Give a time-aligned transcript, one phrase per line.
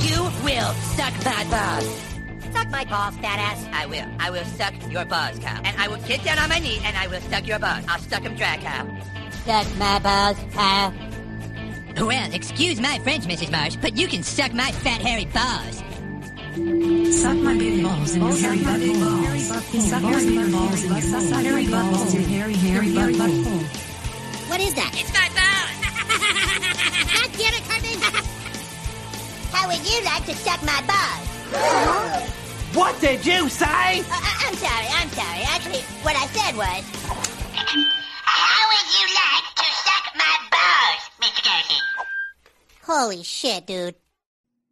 [0.00, 2.14] you will suck my balls.
[2.52, 3.66] Suck my balls, fat ass.
[3.72, 4.06] I will.
[4.18, 5.60] I will suck your balls, cow.
[5.64, 7.84] And I will get down on my knee and I will suck your balls.
[7.88, 8.86] I'll suck them dry, cow.
[9.44, 10.92] Suck my balls, cow.
[11.96, 13.50] Well, excuse my French, Mrs.
[13.50, 15.82] Marsh, but you can suck my fat, hairy balls.
[17.20, 19.80] Suck my big balls in your hairy butthole.
[19.80, 23.64] Suck your big balls in your hairy balls in your hairy, hairy butthole.
[24.48, 24.92] What is that?
[24.94, 25.78] It's my balls.
[27.14, 28.30] God damn it, Cartman!
[29.54, 32.30] How would you like to suck my balls?
[32.74, 34.00] What did you say?
[34.00, 35.42] Uh, uh, I'm sorry, I'm sorry.
[35.46, 36.82] Actually, what I said was...
[38.24, 41.44] How would you like to suck my balls, Mr.
[41.44, 41.76] Garrison?
[42.82, 43.94] Holy shit, dude.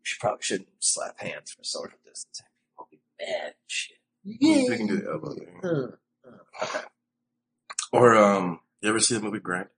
[0.02, 2.46] She probably shouldn't slap hands for social distancing.
[2.72, 3.96] People be mad and shit.
[4.24, 5.60] We can do the elbow thing.
[5.62, 5.94] Hmm.
[6.64, 6.84] Okay.
[7.92, 9.68] Or um, you ever see the movie Grind?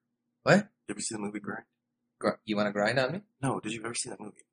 [0.45, 0.57] What?
[0.89, 1.65] You ever see the movie Grind?
[2.19, 3.21] Gr- You want to grind on me?
[3.43, 4.45] No, did you ever see that movie?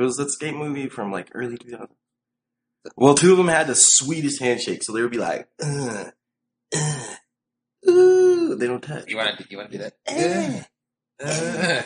[0.00, 1.88] It was that skate movie from like early 2000s.
[2.96, 6.06] Well, two of them had the sweetest handshake, so they would be like, uh,
[6.74, 7.14] uh,
[7.86, 9.10] ooh, they don't touch.
[9.10, 9.46] You want to?
[9.50, 9.92] You want to do that?
[10.06, 10.62] Eh.
[11.22, 11.82] Uh,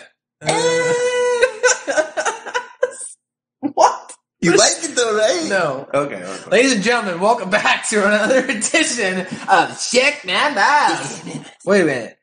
[3.75, 4.13] what?
[4.41, 5.47] You like it though, right?
[5.49, 5.89] no.
[5.93, 6.23] Okay.
[6.23, 6.51] okay.
[6.51, 11.25] Ladies and gentlemen, welcome back to another edition of Check My Balls.
[11.65, 12.17] Wait a minute.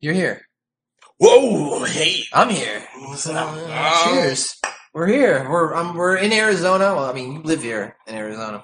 [0.00, 0.48] You're here.
[1.18, 2.24] Whoa, hey.
[2.32, 2.82] I'm here.
[2.98, 4.08] What's up?
[4.08, 4.60] Cheers.
[4.94, 5.46] We're here.
[5.50, 6.94] We're um, we're in Arizona.
[6.94, 8.62] Well, I mean, you live here in Arizona,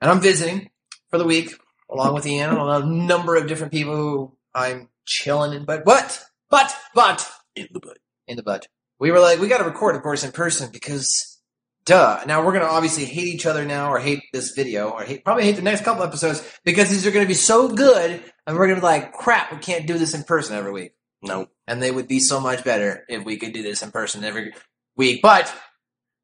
[0.00, 0.68] and I'm visiting
[1.10, 1.54] for the week
[1.88, 5.64] along with Ian and a number of different people who I'm chilling in.
[5.64, 6.20] But but
[6.50, 7.98] but but In the butt.
[8.26, 8.66] in the butt.
[8.98, 11.40] We were like, we got to record, of course, in person because,
[11.86, 12.20] duh.
[12.26, 15.44] Now we're gonna obviously hate each other now, or hate this video, or hate probably
[15.44, 18.80] hate the next couple episodes because these are gonna be so good, and we're gonna
[18.80, 20.92] be like, crap, we can't do this in person every week
[21.22, 21.46] No.
[21.68, 24.52] and they would be so much better if we could do this in person every
[25.00, 25.22] week.
[25.22, 25.52] But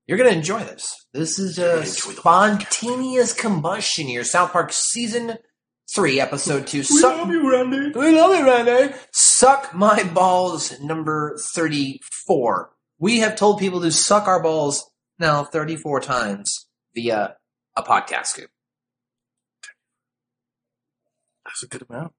[0.06, 0.94] you're gonna enjoy this.
[1.12, 4.22] This is a spontaneous combustion here.
[4.22, 5.38] South Park season
[5.94, 6.78] three, episode two.
[6.78, 7.98] We Suck, love you, Randy.
[7.98, 8.94] we love it, Randy.
[9.12, 12.70] Suck my balls, number thirty-four.
[12.98, 14.88] We have told people to suck our balls
[15.18, 17.36] now thirty-four times via
[17.76, 18.50] a podcast scoop.
[21.44, 22.12] That's a good amount.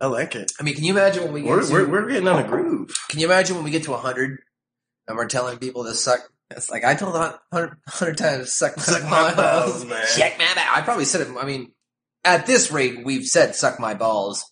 [0.00, 0.52] I like it.
[0.58, 2.46] I mean, can you imagine when we get We're, to, we're, we're getting on a
[2.48, 2.92] groove.
[3.08, 4.40] Can you imagine when we get to 100
[5.12, 6.20] and we're telling people to suck?
[6.50, 10.02] It's like I told 100, 100 times, suck, Suck my balls, man.
[10.16, 10.66] Check my balls.
[10.70, 11.28] I probably said it.
[11.38, 11.72] I mean,
[12.24, 14.42] at this rate, we've said suck my balls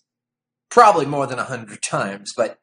[0.70, 2.34] probably more than 100 times.
[2.36, 2.58] But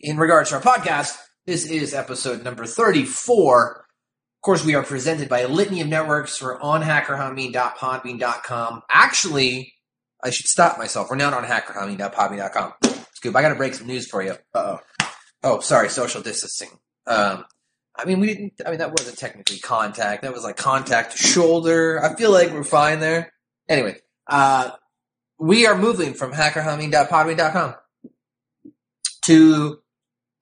[0.00, 3.76] in regards to our podcast, this is episode number 34.
[3.76, 3.82] Of
[4.42, 6.40] course, we are presented by a litany of networks.
[6.42, 8.82] We're on hackerhummy.podbean.com.
[8.90, 9.74] Actually,
[10.24, 11.10] I should stop myself.
[11.10, 12.72] We're not on hackerhummy.podbean.com.
[13.14, 14.32] Scoop, I got to break some news for you.
[14.54, 14.80] Uh-oh.
[15.42, 16.70] Oh, sorry, social distancing.
[17.06, 17.44] Um,
[17.94, 18.52] I mean, we didn't.
[18.66, 20.22] I mean, that wasn't technically contact.
[20.22, 22.02] That was like contact shoulder.
[22.04, 23.32] I feel like we're fine there.
[23.68, 23.96] Anyway,
[24.26, 24.70] uh,
[25.38, 27.74] we are moving from hackerhumming.podbean.com
[29.26, 29.78] to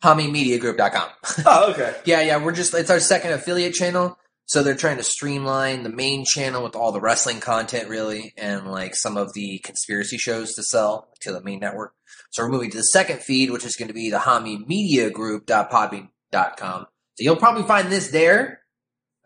[0.02, 1.08] hummingmediagroup.com.
[1.47, 1.94] Oh, okay.
[2.04, 4.19] yeah, yeah, we're just, it's our second affiliate channel.
[4.46, 8.70] So they're trying to streamline the main channel with all the wrestling content, really, and
[8.70, 11.94] like some of the conspiracy shows to sell to the main network.
[12.31, 14.66] So we're moving to the second feed, which is going to be the Hami
[17.16, 18.60] So you'll probably find this there.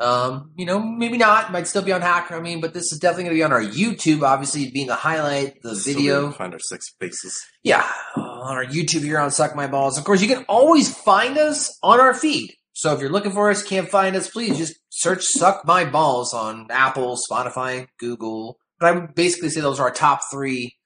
[0.01, 1.51] Um, you know, maybe not.
[1.51, 2.37] Might still be on Hacker.
[2.37, 4.23] I mean, but this is definitely going to be on our YouTube.
[4.23, 6.31] Obviously, being the highlight, the So video.
[6.31, 7.37] find our six faces.
[7.65, 7.85] Yeah,
[8.17, 9.99] on our YouTube here on Suck My Balls.
[9.99, 12.55] Of course, you can always find us on our feed.
[12.75, 16.33] So if you're looking for us, can't find us, please just search Suck My Balls
[16.33, 18.57] on Apple, Spotify, Google.
[18.79, 20.77] But I would basically say those are our top three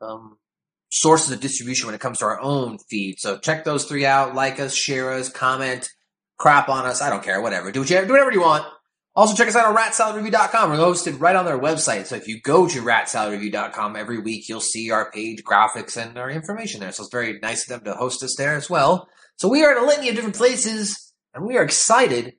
[0.00, 0.38] um,
[0.94, 3.18] sources of distribution when it comes to our own feed.
[3.18, 4.34] So check those three out.
[4.34, 5.88] Like us, share us, comment,
[6.38, 7.02] crap on us.
[7.02, 7.42] I don't care.
[7.42, 7.72] Whatever.
[7.72, 8.64] Do what you do whatever you want.
[9.16, 10.70] Also, check us out on ratsaladreview.com.
[10.70, 12.06] We're hosted right on their website.
[12.06, 16.30] So if you go to ratsaladreview.com every week, you'll see our page, graphics, and our
[16.30, 16.90] information there.
[16.90, 19.08] So it's very nice of them to host us there as well.
[19.36, 22.34] So we are in a litany of different places, and we are excited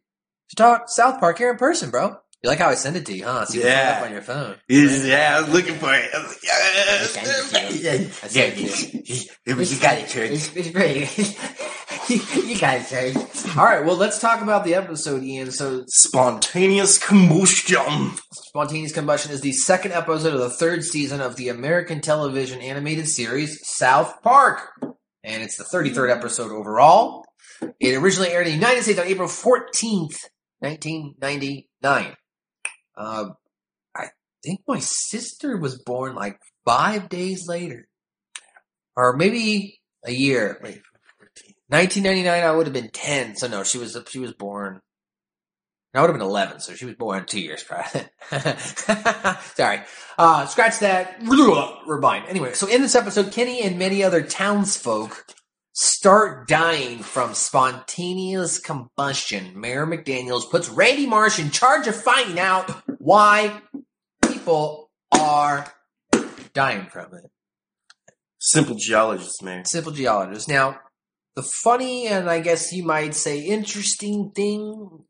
[0.50, 2.18] to talk South Park here in person, bro.
[2.44, 3.46] You like how I send it to you, huh?
[3.46, 3.98] So you can pull it Yeah.
[3.98, 4.56] up on your phone.
[4.70, 6.10] Yeah, I was looking for it.
[6.14, 7.18] I was like, yes.
[7.18, 8.98] I sent it to
[9.56, 9.66] you.
[9.66, 10.32] You got it, Church.
[10.32, 11.08] It's, it's pretty.
[12.48, 13.14] you got it, Terry.
[13.58, 15.50] All right, well, let's talk about the episode, Ian.
[15.52, 18.12] So, Spontaneous combustion.
[18.32, 23.08] Spontaneous Combustion is the second episode of the third season of the American television animated
[23.08, 24.60] series South Park.
[25.24, 27.26] And it's the 33rd episode overall.
[27.80, 30.18] It originally aired in the United States on April 14th,
[30.60, 32.16] 1999.
[32.98, 33.30] Uh,
[33.96, 34.08] I
[34.44, 37.88] think my sister was born like five days later.
[38.96, 40.60] Or maybe a year.
[40.64, 40.82] Wait,
[41.68, 43.36] 1999, I would have been 10.
[43.36, 44.82] So no, she was she was born.
[45.94, 47.86] I would have been 11, so she was born two years prior.
[49.56, 49.80] Sorry.
[50.18, 51.16] Uh, scratch that.
[51.22, 52.26] Rewind.
[52.28, 55.26] Anyway, so in this episode, Kenny and many other townsfolk
[55.76, 59.60] start dying from spontaneous combustion.
[59.60, 63.62] Mayor McDaniels puts Randy Marsh in charge of finding out why
[64.22, 65.72] people are
[66.54, 67.30] dying from it.
[68.40, 69.66] Simple geologist, man.
[69.66, 70.48] Simple geologist.
[70.48, 70.80] Now,
[71.36, 75.04] the funny and I guess you might say interesting thing,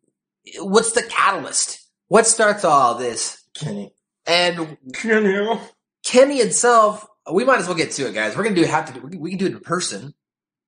[0.60, 1.80] what's the catalyst?
[2.08, 3.38] What starts all this?
[3.56, 3.94] Kenny.
[4.26, 5.60] And Kenny.
[6.04, 8.36] Kenny itself, we might as well get to it, guys.
[8.36, 9.00] We're gonna do have to.
[9.00, 10.16] do, We can do it in person.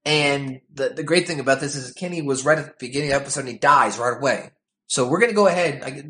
[0.08, 3.16] And the the great thing about this is Kenny was right at the beginning of
[3.16, 4.52] the episode and he dies right away.
[4.88, 5.84] So we're gonna go ahead.
[5.84, 6.02] I,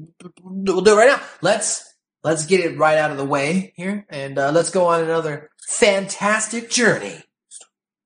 [0.43, 1.19] we'll do it right now.
[1.41, 5.01] Let's let's get it right out of the way here, and uh, let's go on
[5.01, 7.23] another fantastic journey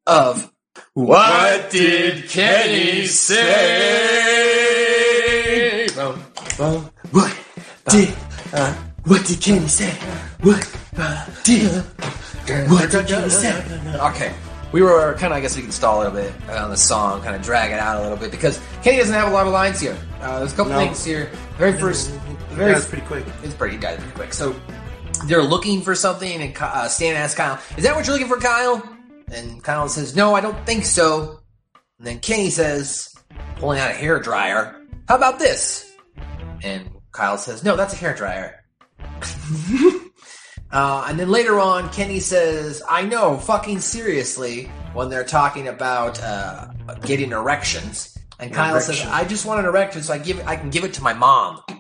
[0.08, 0.50] of
[0.94, 3.48] What did Kenny say?
[7.12, 7.38] What
[7.90, 8.16] did
[8.54, 8.74] uh,
[9.04, 9.92] what did Kenny say?
[10.40, 11.84] What uh, did
[12.70, 13.62] what did Kenny say?
[14.00, 14.34] Okay,
[14.72, 17.22] we were kind of I guess we can stall a little bit on the song,
[17.22, 19.54] kind of drag it out a little bit because Kenny doesn't have a lot of
[19.54, 19.98] lines here.
[20.22, 20.80] Uh, there's a couple No.
[20.80, 21.30] things here.
[21.58, 22.12] Very first,
[22.52, 23.26] very That's pretty quick.
[23.44, 24.34] it's pretty, you got pretty quick.
[24.34, 24.56] So
[25.26, 28.40] they're looking for something, and uh, Stan asks Kyle, "Is that what you're looking for,
[28.40, 28.82] Kyle?"
[29.32, 31.40] And Kyle says, "No, I don't think so."
[32.00, 33.08] And then Kenny says,
[33.58, 34.76] pulling out a hair dryer,
[35.08, 35.92] "How about this?"
[36.64, 38.64] And Kyle says, "No, that's a hair dryer."
[40.72, 46.22] uh, and then later on, Kenny says, "I know, fucking seriously." When they're talking about
[46.22, 46.68] uh,
[47.06, 50.58] getting erections, and Kyle says, "I just want an erection, so I give it, I
[50.58, 51.62] can give it to my mom."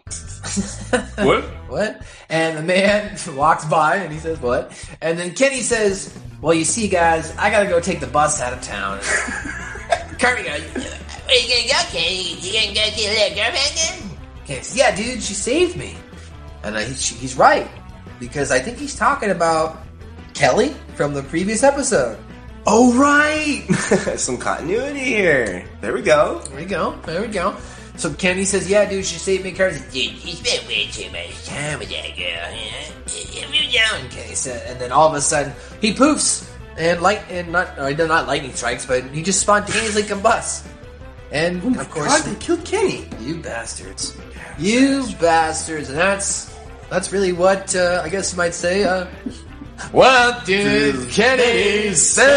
[1.17, 1.43] What?
[1.69, 2.01] What?
[2.29, 4.71] And the man walks by and he says, What?
[5.01, 8.53] And then Kenny says, Well, you see, guys, I gotta go take the bus out
[8.53, 8.99] of town.
[10.19, 12.35] Kirby goes, Where you gonna go, Kenny?
[12.39, 14.17] You gonna go see a little girlfriend again?
[14.45, 15.95] Kenny says, Yeah, dude, she saved me.
[16.63, 17.69] And uh, he's, he's right.
[18.21, 19.81] Because I think he's talking about
[20.35, 22.19] Kelly from the previous episode.
[22.67, 23.65] Oh, right.
[24.15, 25.65] Some continuity here.
[25.81, 26.37] There we go.
[26.45, 26.95] There we go.
[27.03, 27.57] There we go.
[27.97, 31.09] So Kenny says, "Yeah, dude, she saved me." Carter says, "Dude, you spent way too
[31.11, 35.15] much time with that girl." Yeah, if you don't, Kenny said, and then all of
[35.15, 36.47] a sudden he poofs
[36.77, 40.67] and light and not or not lightning strikes, but he just spontaneously combusts.
[41.31, 43.07] And oh of course, God, they killed Kenny.
[43.19, 44.17] you bastards,
[44.57, 46.50] you bastards, and that's
[46.91, 48.83] that's really what uh, I guess you might say.
[48.83, 49.05] Uh,
[49.91, 52.27] what did Kenny say?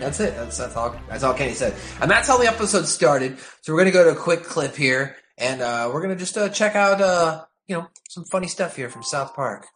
[0.00, 0.34] That's it.
[0.34, 0.96] That's that's all.
[1.08, 3.38] That's all Kenny said, and that's how the episode started.
[3.60, 6.48] So we're gonna go to a quick clip here, and uh, we're gonna just uh,
[6.48, 9.66] check out uh, you know some funny stuff here from South Park.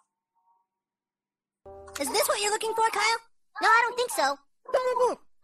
[2.01, 3.19] Is this what you're looking for, Kyle?
[3.63, 4.39] No, I don't think so.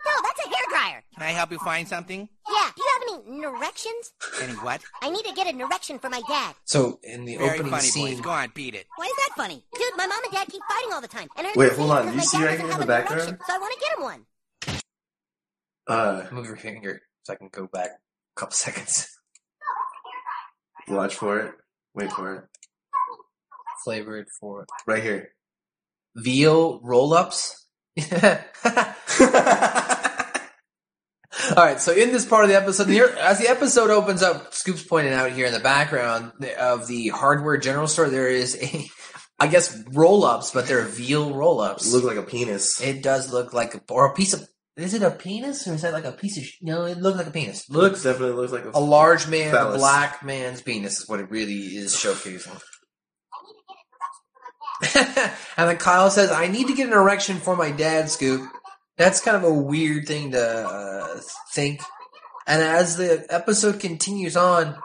[0.05, 1.01] No, that's a hairdryer.
[1.15, 2.29] Can I help you find something?
[2.51, 4.13] Yeah, do you have any erections?
[4.43, 4.83] Any what?
[5.03, 6.55] I need to get an erection for my dad.
[6.65, 8.21] So in the Very opening funny, scene, boys.
[8.21, 8.87] Go on, beat it.
[8.97, 9.65] Why is that funny?
[9.75, 11.29] Dude, my mom and dad keep fighting all the time.
[11.37, 12.07] And I Wait, hold on.
[12.07, 13.21] because You see dad right here in the an background?
[13.23, 14.27] erection, So I want to get him one.
[15.87, 19.09] Uh, move your finger so I can go back a couple seconds.
[20.89, 21.55] watch for it.
[21.95, 22.45] Wait for it.
[23.85, 25.31] Flavored for Right here.
[26.17, 27.62] veal roll-ups.
[31.57, 34.55] All right, so in this part of the episode, here, as the episode opens up,
[34.55, 38.87] Scoop's pointing out here in the background of the hardware general store, there is a,
[39.41, 41.93] I guess, roll-ups, but they're veal roll-ups.
[41.93, 42.81] Look like a penis.
[42.81, 44.47] It does look like, a, or a piece of,
[44.77, 47.19] is it a penis or is that like a piece of, sh- no, it looks
[47.19, 47.69] like a penis.
[47.69, 51.31] Looks definitely looks like a, A large man, a black man's penis is what it
[51.31, 52.59] really is showcasing.
[54.95, 58.51] and then Kyle says, I need to get an erection for my dad, Scoop.
[58.97, 61.21] That's kind of a weird thing to uh,
[61.53, 61.81] think.
[62.47, 64.77] And as the episode continues on,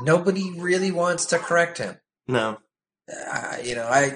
[0.00, 1.96] nobody really wants to correct him.
[2.26, 2.58] No.
[3.10, 4.10] Uh, you know, I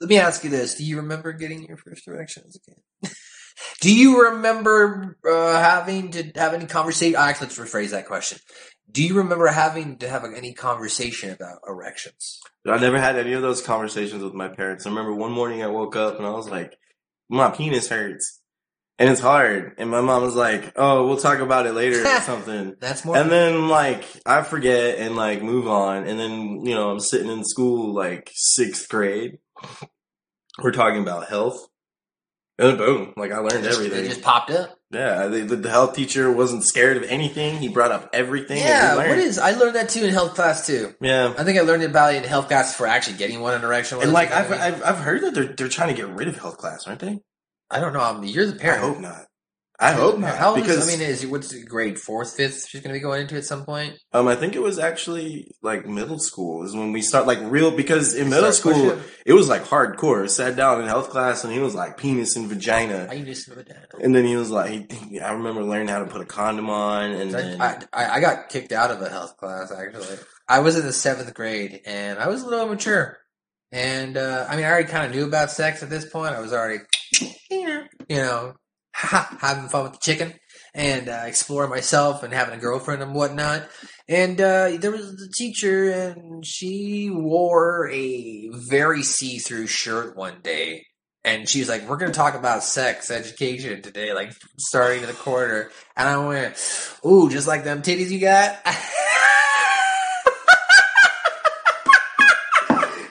[0.00, 3.14] let me ask you this: Do you remember getting your first erection as a kid?
[3.80, 7.16] Do you remember uh, having to have any conversation?
[7.16, 8.38] Actually, let's rephrase that question.
[8.92, 12.40] Do you remember having to have any conversation about erections?
[12.66, 14.84] I never had any of those conversations with my parents.
[14.84, 16.76] I remember one morning I woke up and I was like,
[17.30, 18.40] my penis hurts.
[18.98, 19.74] And it's hard.
[19.78, 22.76] And my mom was like, oh, we'll talk about it later or something.
[22.78, 23.16] That's more.
[23.16, 26.06] And then like I forget and like move on.
[26.06, 29.38] And then, you know, I'm sitting in school like sixth grade.
[30.62, 31.66] We're talking about health.
[32.58, 34.04] And then boom, like I learned everything.
[34.04, 34.78] It just popped up.
[34.92, 37.56] Yeah, the, the health teacher wasn't scared of anything.
[37.56, 38.58] He brought up everything.
[38.58, 39.38] Yeah, what is?
[39.38, 40.94] I learned that too in health class too.
[41.00, 43.62] Yeah, I think I learned about it in health class for actually getting one in
[43.64, 44.02] erection.
[44.02, 44.52] and like I've?
[44.52, 47.20] I've I've heard that they're they're trying to get rid of health class, aren't they?
[47.70, 48.00] I don't know.
[48.00, 48.82] I mean, you're the parent.
[48.82, 49.26] I hope not.
[49.82, 50.36] I hope not.
[50.36, 52.68] How old because is, I mean, is what's grade fourth, fifth?
[52.68, 53.98] She's going to be going into at some point.
[54.12, 57.70] um, I think it was actually like middle school is when we start like real
[57.70, 60.28] because in middle school it was like hardcore.
[60.30, 63.56] Sat down in health class and he was like penis and vagina, I used to
[63.56, 63.90] know that.
[64.00, 67.10] and then he was like, he, I remember learning how to put a condom on,
[67.10, 70.18] and then I, I, I got kicked out of a health class actually.
[70.48, 73.18] I was in the seventh grade and I was a little immature.
[73.72, 76.34] And uh, I mean, I already kind of knew about sex at this point.
[76.34, 76.80] I was already,
[77.58, 78.54] you know,
[79.40, 80.34] having fun with the chicken
[80.74, 83.68] and uh, exploring myself and having a girlfriend and whatnot.
[84.08, 90.86] And uh, there was the teacher, and she wore a very see-through shirt one day.
[91.24, 95.08] And she was like, "We're going to talk about sex education today, like starting in
[95.08, 96.56] the quarter." And I went,
[97.06, 98.58] "Ooh, just like them titties you got."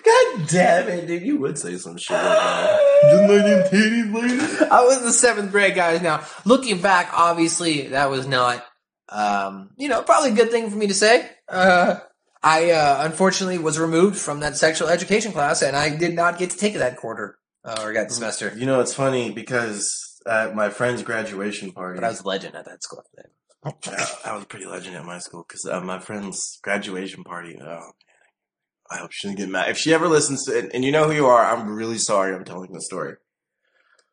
[0.04, 1.24] God damn it, dude!
[1.24, 2.80] You would say some shit like that.
[3.02, 4.70] Just like them titties.
[4.70, 6.02] I was in the seventh grade, guys.
[6.02, 8.66] Now, looking back, obviously, that was not,
[9.10, 11.30] um, you know, probably a good thing for me to say.
[11.50, 12.00] Uh,
[12.44, 16.50] I, uh, unfortunately was removed from that sexual education class and I did not get
[16.50, 18.52] to take that quarter, uh, or that semester.
[18.56, 22.56] You know, it's funny because at my friend's graduation party, But I was a legend
[22.56, 23.04] at that school.
[23.16, 27.60] Yeah, I was pretty legend at my school because uh, my friend's graduation party.
[27.62, 27.92] Oh
[28.92, 29.70] I hope she doesn't get mad.
[29.70, 32.36] If she ever listens to it, and you know who you are, I'm really sorry.
[32.36, 33.16] I'm telling the story.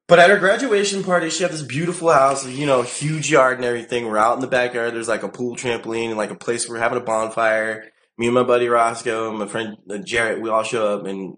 [0.06, 3.64] But at her graduation party, she had this beautiful house, you know, huge yard and
[3.64, 4.06] everything.
[4.06, 4.94] We're out in the backyard.
[4.94, 7.90] There's like a pool trampoline and like a place where we're having a bonfire.
[8.16, 11.06] Me and my buddy Roscoe my friend uh, Jarrett, we all show up.
[11.06, 11.36] And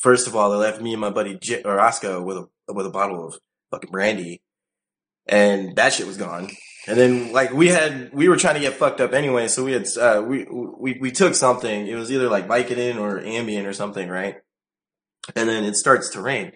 [0.00, 2.90] first of all, they left me and my buddy J- Roscoe with a with a
[2.90, 3.38] bottle of
[3.70, 4.42] fucking brandy,
[5.26, 6.50] and that shit was gone.
[6.86, 9.72] And then like we had we were trying to get fucked up anyway, so we
[9.72, 11.86] had uh, we we we took something.
[11.86, 14.36] It was either like Vicodin or Ambien or something, right?
[15.34, 16.52] And then it starts to rain,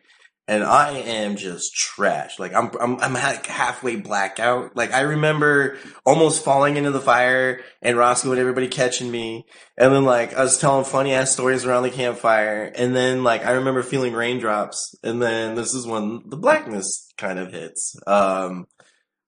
[0.47, 2.38] and I am just trash.
[2.38, 4.76] Like I'm I'm I'm like halfway blackout.
[4.76, 9.47] Like I remember almost falling into the fire, and Roscoe and everybody catching me,
[9.78, 13.47] and then like I was telling funny ass stories around the campfire, and then like
[13.47, 17.97] I remember feeling raindrops, and then this is when the blackness kind of hits.
[18.06, 18.66] Um,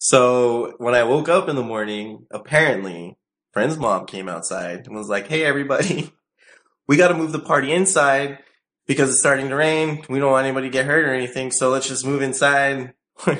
[0.03, 3.19] so when I woke up in the morning, apparently
[3.53, 6.11] friend's mom came outside and was like, "Hey, everybody,
[6.89, 8.39] we got to move the party inside
[8.87, 10.03] because it's starting to rain.
[10.09, 11.51] We don't want anybody to get hurt or anything.
[11.51, 12.95] So let's just move inside."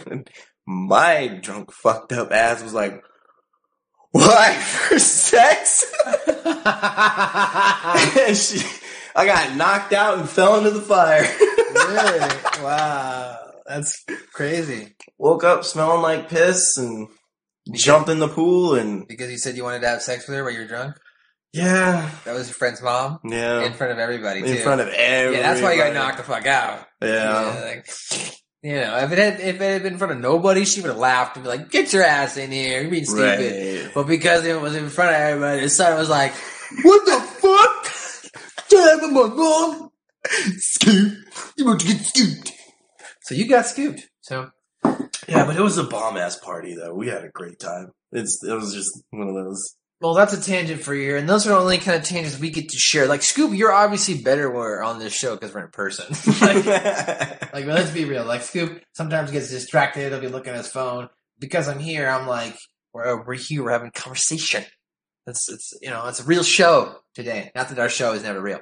[0.67, 3.03] My drunk, fucked up ass was like,
[4.11, 5.91] "Why for sex?"
[6.37, 6.47] and
[8.37, 8.61] she,
[9.17, 11.27] I got knocked out and fell into the fire.
[11.75, 12.63] really?
[12.63, 13.40] Wow.
[13.71, 14.97] That's crazy.
[15.19, 17.07] Woke up smelling like piss and
[17.73, 20.43] jumped in the pool and Because you said you wanted to have sex with her
[20.43, 20.97] while you were drunk?
[21.53, 23.21] yeah, That was your friend's mom?
[23.25, 23.63] yeah.
[23.63, 25.37] In front of everybody, in front of everybody.
[25.37, 26.85] Yeah, that's why you got knocked the fuck out.
[27.01, 27.61] Yeah.
[27.65, 27.89] like,
[28.63, 30.89] you know, if it had if it had been in front of nobody, she would
[30.91, 32.83] have laughed and be like, "Get your ass in here!
[32.83, 33.95] You're being stupid." Right.
[33.95, 36.33] But because it was in front of everybody, his son was like,
[36.83, 38.69] "What the fuck?
[38.69, 39.91] Damn, my mom.
[40.59, 41.15] Scoop.
[41.57, 42.53] You about to get scooped."
[43.31, 44.09] So you got scooped.
[44.23, 44.51] So
[44.83, 46.93] Yeah, but it was a bomb ass party though.
[46.93, 47.93] We had a great time.
[48.11, 49.77] It's it was just one of those.
[50.01, 52.51] Well, that's a tangent for you, and those are the only kind of tangents we
[52.51, 53.07] get to share.
[53.07, 56.07] Like Scoop, you're obviously better when we're on this show because we're in person.
[56.41, 56.67] like,
[57.53, 58.25] like, well, let's be real.
[58.25, 61.09] Like Scoop sometimes gets distracted; he'll be looking at his phone.
[61.39, 62.57] Because I'm here, I'm like,
[62.93, 64.65] we're uh, we're here, we're having conversation.
[65.29, 67.53] It's it's you know it's a real show today.
[67.55, 68.61] Not that our show is never real.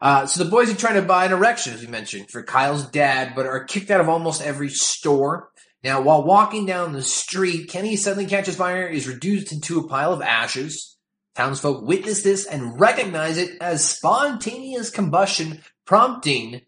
[0.00, 2.88] Uh, so the boys are trying to buy an erection, as we mentioned, for Kyle's
[2.88, 5.50] dad, but are kicked out of almost every store.
[5.84, 10.12] Now, while walking down the street, Kenny suddenly catches fire, is reduced into a pile
[10.12, 10.96] of ashes.
[11.34, 16.62] Townsfolk witness this and recognize it as spontaneous combustion, prompting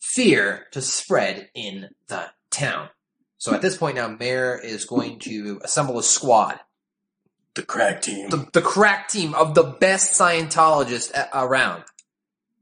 [0.00, 2.88] fear to spread in the town.
[3.38, 6.60] So at this point now, Mayor is going to assemble a squad
[7.54, 8.30] The crack team.
[8.30, 11.84] the, the crack team of the best Scientologists around.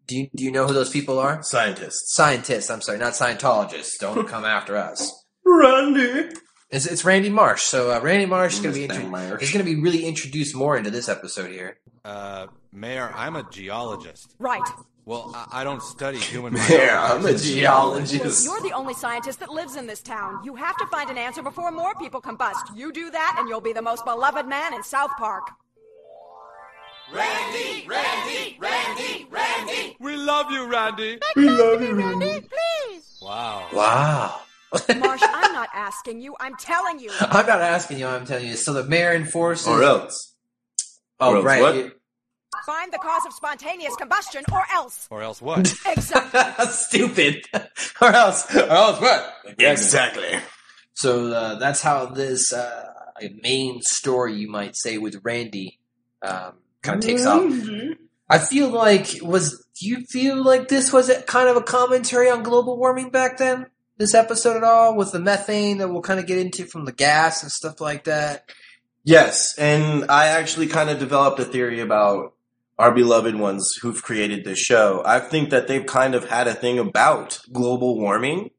[0.07, 1.43] Do you, do you know who those people are?
[1.43, 2.15] Scientists.
[2.15, 3.99] Scientists, I'm sorry, not Scientologists.
[4.01, 5.13] Don't come after us.
[5.45, 6.31] Randy.
[6.71, 7.63] It's, it's Randy Marsh.
[7.63, 9.43] So uh, Randy Marsh is going to be Understand, intro- Marsh.
[9.43, 11.79] is going to be really introduced more into this episode here.
[12.05, 14.35] Uh, Mayor, I'm a geologist.
[14.39, 14.63] Right.
[15.05, 17.29] Well, I, I don't study human Mayor, biology.
[17.29, 18.45] I'm a geologist.
[18.45, 20.41] You're the only scientist that lives in this town.
[20.45, 22.75] You have to find an answer before more people combust.
[22.75, 25.49] You do that, and you'll be the most beloved man in South Park.
[27.12, 29.97] Randy, Randy, Randy, Randy.
[30.00, 31.19] We love you, Randy.
[31.37, 32.40] We love you, Randy.
[32.40, 33.19] Please.
[33.21, 33.66] Wow.
[33.73, 34.40] Wow.
[34.97, 36.35] Marsh, I'm not asking you.
[36.40, 37.11] I'm telling you.
[37.21, 38.57] I'm not asking you, I'm telling you.
[38.57, 39.69] So the mayor enforces.
[39.69, 40.35] Or else.
[41.21, 41.61] oh, or else right.
[41.61, 41.99] what?
[42.64, 45.09] Find the cause of spontaneous combustion, or else.
[45.11, 45.59] Or else what?
[45.87, 46.66] Exactly.
[46.71, 47.45] Stupid.
[48.00, 48.54] or else.
[48.54, 49.35] Or else what?
[49.59, 50.38] Exactly.
[50.95, 52.92] So uh, that's how this uh,
[53.42, 55.81] main story, you might say, with Randy
[56.23, 57.43] um, kind of takes off.
[57.43, 57.93] Mm-hmm.
[58.29, 59.65] I feel like was.
[59.81, 63.39] Do you feel like this was a, kind of a commentary on global warming back
[63.39, 63.67] then?
[63.99, 66.93] This episode at all with the methane that we'll kind of get into from the
[66.93, 68.51] gas and stuff like that.
[69.05, 72.35] Yes, and I actually kind of developed a theory about
[72.79, 75.03] our beloved ones who've created this show.
[75.05, 78.51] I think that they've kind of had a thing about global warming.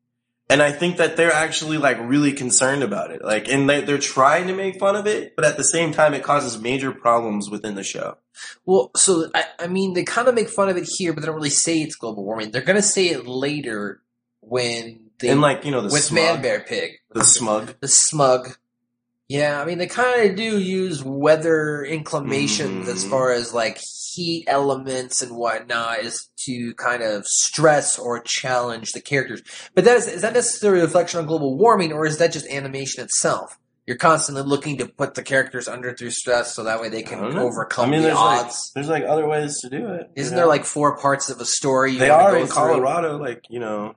[0.53, 3.23] And I think that they're actually like really concerned about it.
[3.23, 6.13] Like, and they, they're trying to make fun of it, but at the same time,
[6.13, 8.17] it causes major problems within the show.
[8.63, 11.25] Well, so I, I mean, they kind of make fun of it here, but they
[11.25, 12.51] don't really say it's global warming.
[12.51, 14.01] They're going to say it later
[14.41, 17.73] when they and like, you know, the with smug, Man Bear Pig, the smug.
[17.79, 18.55] the smug.
[19.27, 23.09] Yeah, I mean, they kind of do use weather inclinations as Mhm.
[23.09, 23.79] far as like
[24.13, 29.41] heat elements and whatnot is to kind of stress or challenge the characters.
[29.75, 32.47] But that is, is that necessarily a reflection on global warming, or is that just
[32.47, 33.57] animation itself?
[33.85, 37.19] You're constantly looking to put the characters under through stress so that way they can
[37.37, 38.71] overcome I mean, the there's odds.
[38.75, 40.09] like, there's like other ways to do it.
[40.15, 40.41] Isn't know?
[40.41, 41.91] there like four parts of a story?
[41.91, 42.55] You they are in through?
[42.55, 43.95] Colorado, like, you know.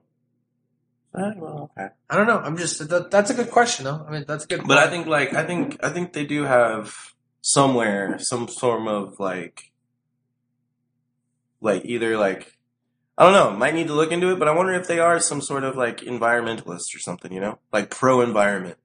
[1.16, 1.88] Eh, well, okay.
[2.10, 2.38] I don't know.
[2.38, 4.04] I'm just that, that's a good question though.
[4.06, 4.66] I mean, that's a good.
[4.66, 6.92] But I think like I think I think they do have
[7.40, 9.70] somewhere some form of like
[11.66, 12.56] like either like
[13.18, 15.18] I don't know, might need to look into it, but I wonder if they are
[15.20, 17.58] some sort of like environmentalist or something, you know?
[17.72, 18.76] Like pro environment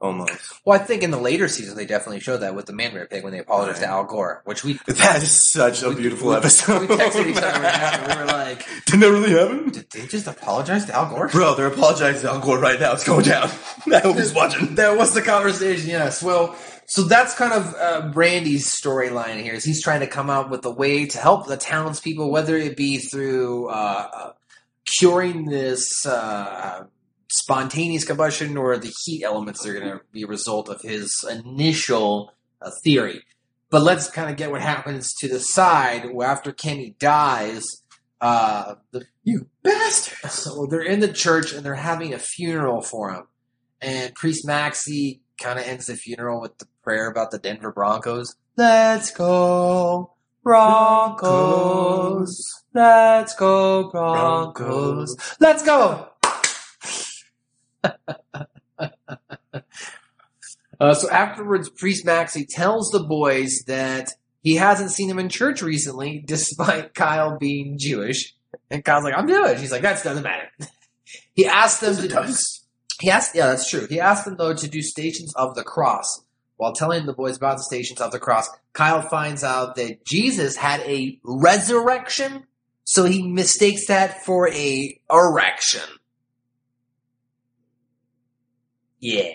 [0.00, 0.60] almost.
[0.64, 3.06] Well, I think in the later season they definitely showed that with the man bear
[3.06, 6.36] pig when they apologized to Al Gore, which we That is such a beautiful we,
[6.36, 6.82] episode.
[6.82, 9.70] We texted each other and we were like, Did that really happen?
[9.70, 12.92] "Did they just apologize to Al Gore?" Bro, they're apologizing to Al Gore right now.
[12.92, 13.50] It's going down.
[13.92, 14.76] I hope he's watching.
[14.76, 15.90] That was the conversation.
[15.90, 16.22] Yes.
[16.22, 19.54] Well, so that's kind of uh, Brandy's storyline here.
[19.54, 22.76] Is he's trying to come out with a way to help the townspeople, whether it
[22.76, 24.32] be through uh, uh,
[24.98, 26.84] curing this uh,
[27.30, 31.24] spontaneous combustion or the heat elements that are going to be a result of his
[31.30, 33.22] initial uh, theory.
[33.70, 37.64] But let's kind of get what happens to the side where after Kenny dies.
[38.20, 40.32] Uh, the, you bastards!
[40.32, 43.26] So they're in the church and they're having a funeral for him
[43.84, 48.36] and Priest Maxi kind of ends the funeral with the prayer about the Denver Broncos.
[48.56, 50.12] Let's go
[50.44, 51.82] Broncos.
[52.74, 55.16] Let's go Broncos.
[55.40, 56.10] Let's go.
[60.78, 65.62] uh, so afterwards, Priest Maxi tells the boys that he hasn't seen them in church
[65.62, 68.34] recently, despite Kyle being Jewish.
[68.70, 70.50] And Kyle's like, "I'm Jewish." He's like, "That doesn't matter."
[71.34, 72.34] He asked them to.
[73.00, 73.86] He asked, yeah, that's true.
[73.88, 76.23] He asked them though to do Stations of the Cross.
[76.56, 80.56] While telling the boys about the Stations of the Cross, Kyle finds out that Jesus
[80.56, 82.44] had a resurrection,
[82.84, 85.82] so he mistakes that for a erection.
[89.00, 89.32] Yeah.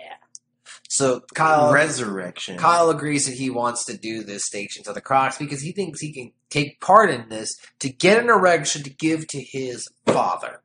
[0.89, 2.57] So Kyle Resurrection.
[2.57, 5.99] Kyle agrees that he wants to do this Stations of the Cross because he thinks
[5.99, 10.61] he can take part in this to get an erection to give to his father.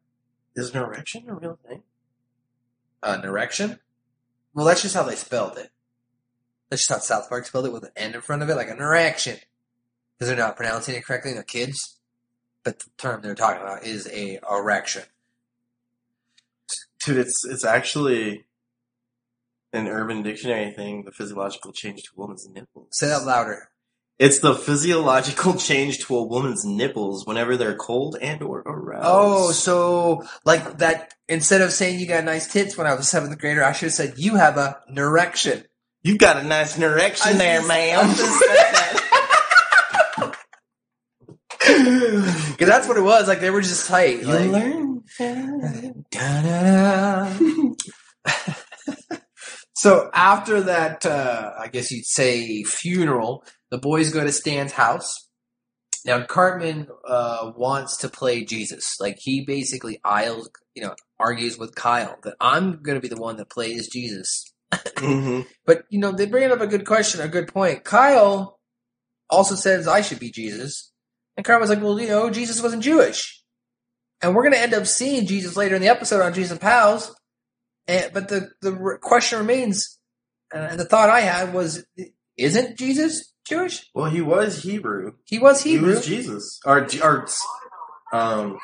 [0.57, 1.83] Is an erection a real thing?
[3.03, 3.79] An erection?
[4.55, 5.71] Well, that's just how they spelled it.
[6.75, 8.69] That's just how South Park spelled it with an N in front of it, like
[8.69, 9.37] an erection.
[10.19, 12.01] Because they're not pronouncing it correctly, they're kids.
[12.65, 15.05] But the term they're talking about is a erection.
[17.05, 18.47] Dude, it's it's actually
[19.73, 22.89] an urban dictionary thing, the physiological change to a woman's nipples.
[22.91, 23.69] Say that louder.
[24.19, 29.07] It's the physiological change to a woman's nipples whenever they're cold and or aroused.
[29.09, 31.15] Oh, so like that.
[31.29, 33.87] Instead of saying you got nice tits when I was a seventh grader, I should
[33.87, 35.67] have said you have a erection.
[36.05, 37.99] You got a nice erection I there, just- ma'am.
[38.01, 39.01] I just said that.
[41.67, 43.27] Because that's what it was.
[43.27, 44.21] Like they were just tight.
[44.21, 45.03] You Like, learn.
[46.11, 47.33] Da-da-da.
[49.77, 55.29] So after that, uh, I guess you'd say funeral, the boys go to Stan's house.
[56.07, 58.95] Now Cartman uh, wants to play Jesus.
[59.01, 63.21] Like he basically aisles, you know, argues with Kyle that I'm going to be the
[63.21, 64.54] one that plays Jesus.
[64.99, 67.85] Hmm But you know, they bring up a good question, a good point.
[67.85, 68.59] Kyle
[69.31, 70.93] also says I should be Jesus,
[71.37, 73.43] and Cartman's like, well, you know, Jesus wasn't Jewish,
[74.21, 76.61] and we're going to end up seeing Jesus later in the episode on Jesus and
[76.61, 77.15] Pals.
[77.87, 79.99] And, but the the question remains,
[80.55, 81.85] uh, and the thought I had was,
[82.37, 83.91] isn't Jesus Jewish?
[83.95, 85.13] Well, he was Hebrew.
[85.25, 85.89] He was Hebrew.
[85.89, 86.61] He was Jesus.
[86.65, 87.27] Or, or
[88.13, 88.59] um,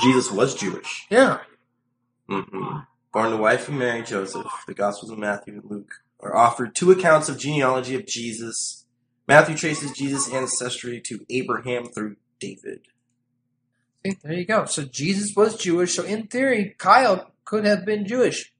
[0.00, 1.06] Jesus was Jewish.
[1.10, 1.40] Yeah.
[2.28, 2.78] hmm
[3.12, 6.90] Born the wife of Mary Joseph, the Gospels of Matthew and Luke are offered two
[6.90, 8.86] accounts of genealogy of Jesus.
[9.28, 12.86] Matthew traces Jesus' ancestry to Abraham through David.
[14.04, 14.64] See, there you go.
[14.64, 15.94] So Jesus was Jewish.
[15.94, 18.52] So in theory, Kyle could have been Jewish.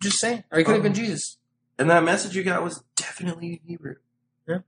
[0.00, 1.36] Just saying, or he could have been Jesus.
[1.78, 3.96] And that message you got was definitely in Hebrew.
[4.48, 4.58] Yeah.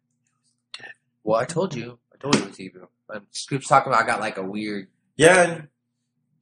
[1.24, 1.98] Well, I told you.
[2.12, 2.86] I told you it was Hebrew.
[3.08, 5.62] Um, Scoop's talking about I got like a weird Yeah,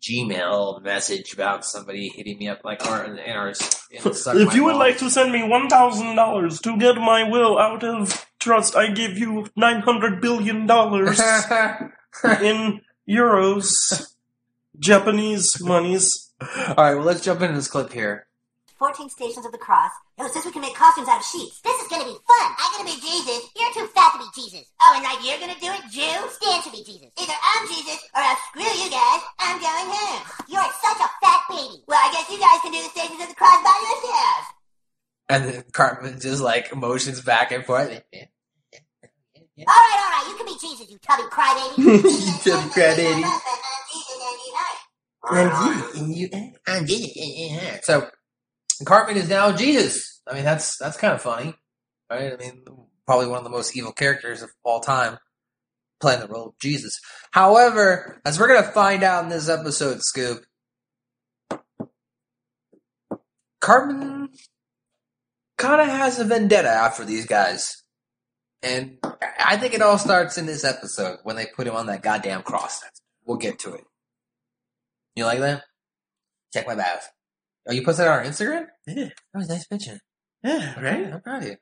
[0.00, 3.48] Gmail message about somebody hitting me up like our in our.
[3.90, 7.28] In Suck if you would like to send me one thousand dollars to get my
[7.28, 11.20] will out of trust, I give you nine hundred billion dollars
[12.24, 13.72] in euros,
[14.78, 16.32] Japanese monies.
[16.40, 18.26] All right, well, let's jump into this clip here.
[18.80, 19.92] 14 Stations of the Cross.
[20.16, 21.60] Yo, since we can make costumes out of sheets.
[21.60, 22.48] This is gonna be fun.
[22.56, 23.52] I'm gonna be Jesus.
[23.52, 24.72] You're too fat to be Jesus.
[24.80, 26.16] Oh, and like you're gonna do it, Jew?
[26.32, 27.12] Stan should be Jesus.
[27.20, 29.20] Either I'm Jesus or else screw you guys.
[29.36, 30.24] I'm going home.
[30.48, 31.84] You're such a fat baby.
[31.84, 34.48] Well, I guess you guys can do the Stations of the Cross by yourselves.
[35.28, 37.84] And then Cartman just like motions back and forth.
[37.84, 38.00] Alright,
[39.60, 41.76] alright, you can be Jesus, you tubby crybaby.
[42.48, 43.28] Chubby crybaby.
[46.66, 47.84] I'm Jesus.
[47.84, 48.08] So
[48.84, 50.22] Cartman is now Jesus.
[50.26, 51.54] I mean, that's that's kind of funny,
[52.10, 52.32] right?
[52.32, 52.64] I mean,
[53.06, 55.18] probably one of the most evil characters of all time,
[56.00, 57.00] playing the role of Jesus.
[57.30, 60.44] However, as we're gonna find out in this episode, Scoop,
[63.60, 64.30] Cartman
[65.58, 67.82] kind of has a vendetta after these guys,
[68.62, 68.98] and
[69.38, 72.42] I think it all starts in this episode when they put him on that goddamn
[72.42, 72.80] cross.
[73.26, 73.84] We'll get to it.
[75.16, 75.64] You like that?
[76.52, 77.10] Check my bath.
[77.68, 78.66] Oh, you posted on our Instagram?
[78.86, 79.98] Yeah, That was a nice picture.
[80.42, 81.12] yeah, right.
[81.12, 81.56] I'm proud of you.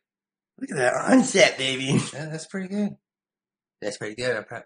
[0.60, 2.00] Look at that onset, baby.
[2.12, 2.90] Yeah, that's pretty good.
[3.80, 4.36] That's pretty good.
[4.36, 4.64] I'm proud.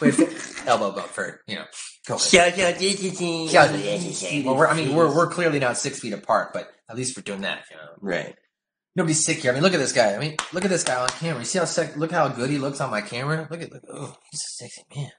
[0.00, 0.14] Wait,
[0.66, 1.64] elbow bump for you know.
[2.06, 2.54] Go ahead.
[2.54, 5.98] Shout out to Shout out to- Well, we're, I mean, we're we're clearly not six
[6.00, 7.64] feet apart, but at least we're doing that.
[7.70, 8.34] You know, Right.
[8.94, 9.50] nobody's sick here.
[9.50, 10.14] I mean, look at this guy.
[10.14, 11.40] I mean, look at this guy on camera.
[11.40, 11.96] You see how sick?
[11.96, 13.48] Look how good he looks on my camera.
[13.50, 13.82] Look at look.
[13.92, 15.10] Oh, he's a sexy man.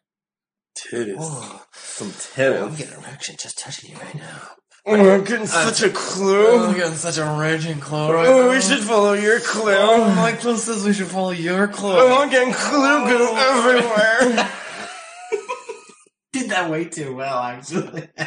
[0.93, 1.15] Titties.
[1.19, 4.41] Oh, Some I'm getting an erection just touching you right now.
[4.85, 6.65] Oh, I'm getting such a Oh, clue.
[6.65, 8.51] I'm getting such a raging clue right Oh, now.
[8.51, 9.73] we should follow your clue.
[9.75, 11.95] Oh, my clue says we should follow your clue.
[11.95, 14.19] Oh, I'm getting clue goo oh.
[14.29, 14.49] everywhere.
[16.33, 18.07] Did that way too well, actually.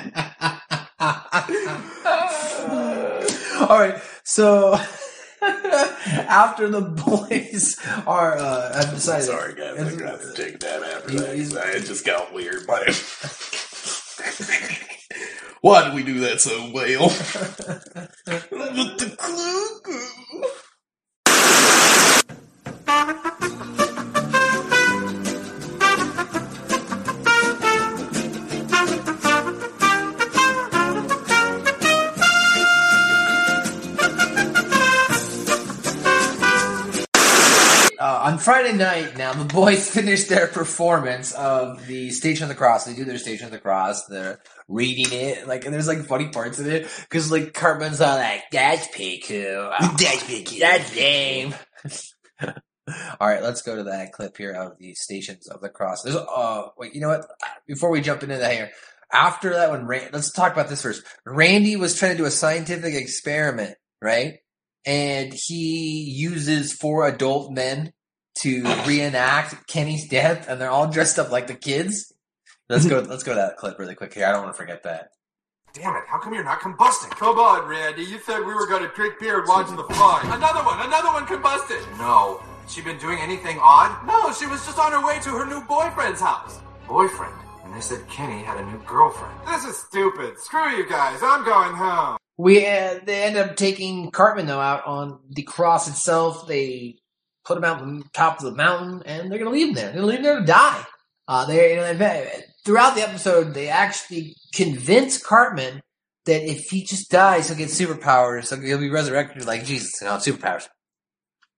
[3.60, 4.76] All right, so
[6.28, 9.78] after the boys are uh, have decided, Sorry, guys.
[9.78, 11.26] I'm gonna have to take that after that.
[11.36, 12.66] 'cause It just got weird.
[12.66, 12.88] But
[15.60, 17.08] why did we do that so well?
[18.50, 20.44] With the clue.
[38.46, 42.84] Friday night, now the boys finished their performance of the Station of the Cross.
[42.84, 44.06] They do their Station of the Cross.
[44.06, 48.16] They're reading it, like, and there's like funny parts in it because like Cartman's all
[48.16, 49.72] like, "That's cool.
[49.98, 50.46] That's big.
[50.60, 51.56] That's lame."
[53.18, 56.02] all right, let's go to that clip here of the Stations of the Cross.
[56.02, 57.26] There's uh, wait, you know what?
[57.66, 58.70] Before we jump into that here,
[59.12, 61.02] after that one, Ran- let's talk about this first.
[61.24, 64.34] Randy was trying to do a scientific experiment, right?
[64.86, 67.92] and he uses four adult men
[68.42, 72.12] to reenact Kenny's death, and they're all dressed up like the kids.
[72.68, 73.00] Let's go.
[73.00, 74.26] let's go to that clip really quick here.
[74.26, 75.10] I don't want to forget that.
[75.72, 77.10] Damn it, how come you're not combusting?
[77.10, 78.02] Come on, Randy.
[78.02, 80.20] You said we were going to drink beer and watch the fly.
[80.24, 80.80] Another one.
[80.86, 81.80] Another one combusted.
[81.98, 82.40] No.
[82.62, 84.06] Has she been doing anything odd?
[84.06, 86.60] No, she was just on her way to her new boyfriend's house.
[86.88, 87.34] Boyfriend.
[87.64, 89.34] And they said Kenny had a new girlfriend.
[89.46, 90.38] This is stupid.
[90.38, 91.18] Screw you guys.
[91.22, 92.16] I'm going home.
[92.38, 96.46] We uh, they end up taking Cartman though out on the cross itself.
[96.46, 96.96] They
[97.46, 99.86] put him out on top of the mountain, and they're gonna leave him there.
[99.86, 100.84] They're gonna leave him there to die.
[101.28, 102.30] Uh, they you know
[102.64, 105.80] throughout the episode they actually convince Cartman
[106.26, 108.46] that if he just dies, he'll get superpowers.
[108.46, 110.68] So he'll be resurrected like Jesus and all superpowers.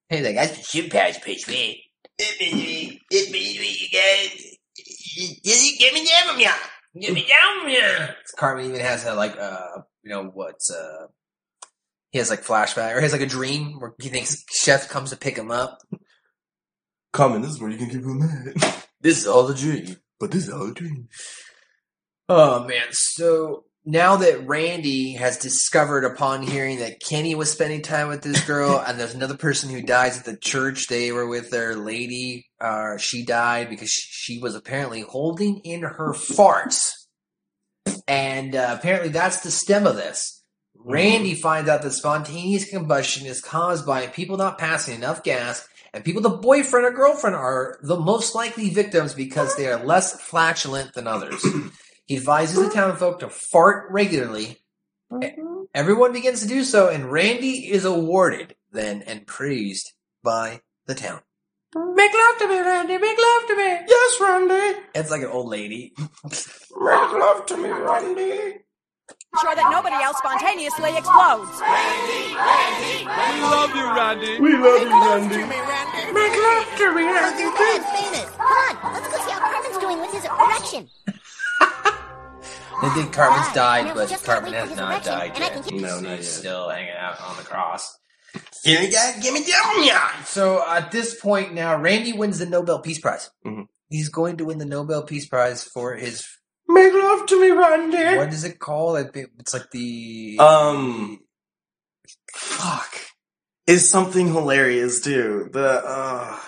[0.09, 1.83] Hey, that guy's superpowers, pretty sweet.
[2.19, 3.01] It me.
[3.11, 4.45] It me, you guys.
[5.79, 6.57] Give me down, yeah.
[6.99, 8.13] Give me down, yeah.
[8.37, 11.07] Cartman even has a like uh you know what's uh
[12.11, 15.11] he has like flashback or he has like a dream where he thinks Chef comes
[15.11, 15.79] to pick him up.
[17.13, 18.75] Carmen, this is where you can keep him mad.
[19.01, 19.97] This is all a dream.
[20.19, 21.09] But this is all a dream.
[22.29, 28.09] Oh man, so now that Randy has discovered upon hearing that Kenny was spending time
[28.09, 31.51] with this girl and there's another person who dies at the church they were with
[31.51, 36.91] their lady, uh she died because she, she was apparently holding in her farts.
[38.09, 40.38] And uh, apparently that's the stem of this.
[40.89, 46.03] Randy finds out that spontaneous combustion is caused by people not passing enough gas, and
[46.05, 50.95] people the boyfriend or girlfriend are the most likely victims because they are less flatulent
[50.95, 51.45] than others.
[52.07, 54.59] he advises the town folk to fart regularly.
[55.23, 55.29] E-
[55.75, 61.21] Everyone begins to do so, and Randy is awarded then and praised by the town.
[61.77, 61.95] Mm-hmm.
[61.95, 62.97] Make love to me, Randy.
[62.99, 63.79] Make love to me.
[63.87, 64.81] Yes, Randy.
[64.95, 65.93] It's like an old lady.
[66.25, 68.55] Make love to me, Randy.
[69.41, 71.53] Sure that nobody else spontaneously explodes.
[71.63, 74.35] Randy, Randy, We love you, Randy.
[74.41, 75.43] We love you, Randy.
[76.13, 77.47] Make love to me, Randy.
[77.49, 78.29] famous.
[78.37, 80.89] Come on, let's go see how Cartman's doing with his erection.
[82.81, 85.13] They think Cartman's Alright, died, now but just Cartman wait for has his not erection,
[85.13, 85.53] died and I yet.
[85.55, 86.39] can keep- No, not He's yet.
[86.39, 87.99] still hanging out on the cross.
[88.65, 89.21] Give me that.
[89.23, 90.23] Give me down, yeah.
[90.25, 93.31] So at this point now, Randy wins the Nobel Peace Prize.
[93.45, 93.67] Mhm.
[93.89, 96.27] He's going to win the Nobel Peace Prize for his
[96.69, 98.17] Make love to me, Randy.
[98.19, 98.99] what is it called?
[98.99, 101.21] It- It's like the Um,
[102.35, 102.95] fuck.
[103.67, 105.49] Is something hilarious too.
[105.53, 106.39] The uh,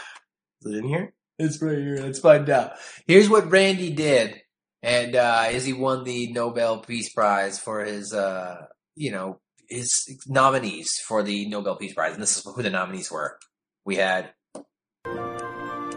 [0.63, 1.15] is it in here?
[1.39, 1.97] It's right here.
[1.97, 2.73] Let's find out.
[3.07, 4.41] Here's what Randy did,
[4.83, 10.19] and uh, is he won the Nobel Peace Prize for his, uh, you know, his
[10.27, 13.39] nominees for the Nobel Peace Prize, and this is who the nominees were.
[13.85, 14.33] We had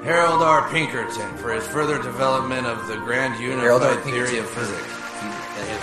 [0.04, 0.70] Harold R.
[0.70, 4.90] Pinkerton for his further development of the grand unified theory of physics.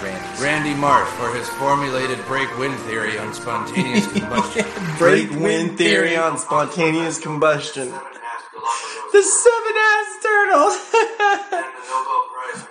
[0.03, 0.41] Randy's.
[0.41, 4.65] Randy Marsh for his formulated break-wind theory on spontaneous combustion.
[4.99, 7.89] Break wind theory on spontaneous combustion.
[7.89, 10.77] The seven ass turtles.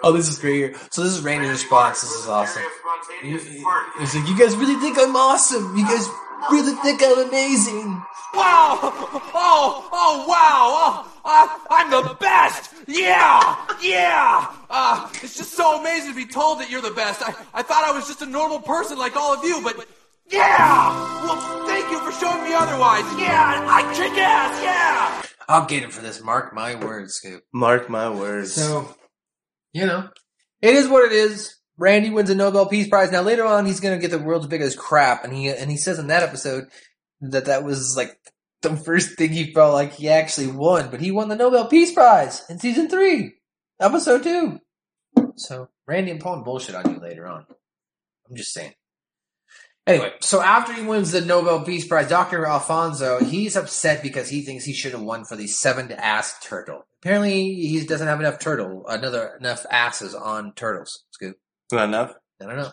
[0.03, 0.75] oh, this is great here.
[0.91, 2.01] So this is Randy's response.
[2.01, 2.63] This is awesome.
[3.21, 3.63] He- he-
[3.99, 5.75] He's like, "You guys really think I'm awesome?
[5.77, 6.07] You guys
[6.51, 8.01] really think I'm amazing?"
[8.33, 8.79] Wow!
[9.33, 11.05] Oh, oh, wow!
[11.05, 12.73] Oh, uh, I'm the best!
[12.87, 13.57] Yeah!
[13.81, 14.47] Yeah!
[14.69, 17.21] Uh, it's just so amazing to be told that you're the best.
[17.21, 19.87] I, I thought I was just a normal person like all of you, but
[20.27, 21.23] yeah!
[21.23, 23.03] Well, thank you for showing me otherwise.
[23.19, 23.65] Yeah!
[23.67, 24.63] I kick ass!
[24.63, 25.23] Yeah!
[25.47, 26.21] I'll get him for this.
[26.21, 27.43] Mark my words, Scoop.
[27.51, 28.53] Mark my words.
[28.53, 28.95] So,
[29.73, 30.07] you know,
[30.61, 31.55] it is what it is.
[31.77, 33.11] Randy wins a Nobel Peace Prize.
[33.11, 35.77] Now later on, he's going to get the world's biggest crap, and he and he
[35.77, 36.65] says in that episode
[37.21, 38.15] that that was like
[38.61, 40.89] the first thing he felt like he actually won.
[40.89, 43.35] But he won the Nobel Peace Prize in season three,
[43.79, 44.59] episode two.
[45.35, 47.45] So Randy and Paul bullshit on you later on.
[48.29, 48.73] I'm just saying.
[49.87, 52.45] Anyway, so after he wins the Nobel Peace Prize, Dr.
[52.45, 56.85] Alfonso, he's upset because he thinks he should have won for the seventh ass turtle.
[57.01, 61.05] Apparently, he doesn't have enough turtle, another enough asses on turtles.
[61.11, 61.37] Scoop.
[61.71, 62.13] Not enough.
[62.39, 62.71] I don't know.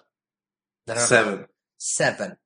[0.96, 1.46] Seven.
[1.79, 2.37] Seven.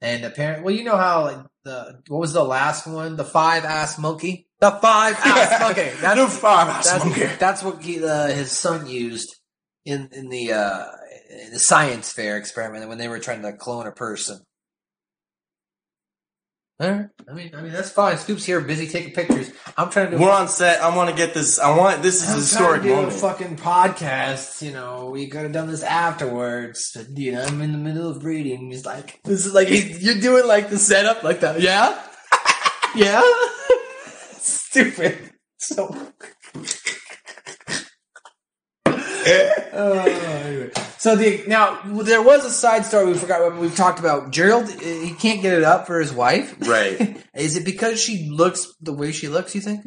[0.00, 3.16] And apparently, well, you know how like the what was the last one?
[3.16, 4.48] The five ass monkey.
[4.60, 5.90] The five ass monkey.
[6.00, 7.26] That's, The five-ass that's, monkey.
[7.38, 9.36] That's what he, uh, his son used
[9.84, 10.86] in in the uh,
[11.30, 14.40] in the science fair experiment when they were trying to clone a person.
[16.80, 18.16] I mean, I mean that's fine.
[18.16, 19.50] Scoop's here, busy taking pictures.
[19.76, 20.16] I'm trying to.
[20.16, 20.80] do We're on set.
[20.80, 21.58] I want to get this.
[21.58, 23.12] I want this is a I'm historic to do moment.
[23.12, 24.62] a fucking podcast.
[24.62, 26.92] You know, we could have done this afterwards.
[26.94, 28.70] But, you know, I'm in the middle of reading.
[28.70, 29.68] He's like, this is like
[30.00, 31.60] you're doing like the setup like that.
[31.60, 32.00] Yeah,
[32.94, 33.22] yeah.
[34.38, 35.18] Stupid.
[35.58, 35.94] So.
[38.86, 40.70] Uh, anyway.
[41.00, 43.56] So the now there was a side story we forgot.
[43.58, 44.64] We've talked about Gerald.
[44.68, 46.54] uh, He can't get it up for his wife.
[46.60, 47.16] Right.
[47.34, 49.54] Is it because she looks the way she looks?
[49.54, 49.86] You think?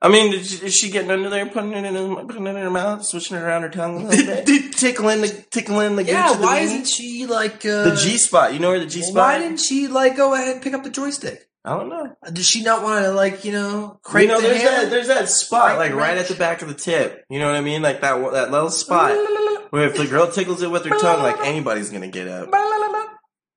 [0.00, 2.50] I mean, is she, is she getting under there, putting it in, her- putting it
[2.50, 6.04] in her mouth, switching it around her tongue a little bit, tickling the tickling the
[6.04, 6.30] Yeah.
[6.32, 8.52] of the Why isn't she like uh, the G spot?
[8.54, 9.14] You know where the G spot?
[9.16, 11.48] Why didn't she like go ahead and pick up the joystick?
[11.66, 12.14] I don't know.
[12.32, 14.80] Does she not want to like you know You know, the there's hair?
[14.82, 16.18] that there's that spot Right, like right right.
[16.18, 17.24] at the back of the tip.
[17.30, 17.80] You know what I mean?
[17.82, 19.12] Like that that little spot
[19.74, 22.48] where if the girl tickles it with her tongue, like anybody's gonna get up.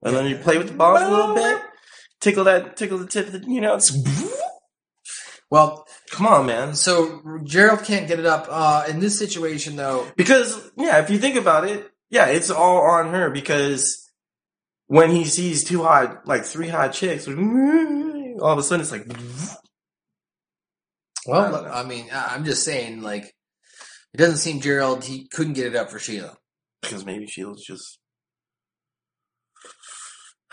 [0.01, 1.61] And then you play with the balls a little bit,
[2.19, 3.27] tickle that tickle the tip.
[3.27, 3.95] Of the, you know, it's
[5.51, 6.73] Well, come on, man.
[6.73, 8.47] So Gerald can't get it up.
[8.49, 12.81] Uh, in this situation, though, Because yeah, if you think about it, Yeah, it's all
[12.81, 14.09] on her because
[14.87, 19.05] when he sees two hot, like three hot chicks, all of a sudden it's like,
[21.27, 23.35] Well, I mean, I'm just saying, like,
[24.17, 26.37] it doesn't seem Gerald he couldn't get it up for Sheila.
[26.81, 27.99] because maybe Sheila's just.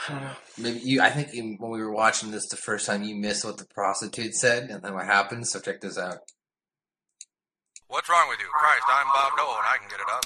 [0.07, 0.31] I don't know.
[0.59, 1.01] Maybe you.
[1.01, 3.65] I think you, when we were watching this the first time, you missed what the
[3.65, 5.47] prostitute said, and then what happened.
[5.47, 6.19] So check this out.
[7.89, 8.47] What's wrong with you?
[8.53, 10.25] Christ, I'm Bob Dole and I can get it up.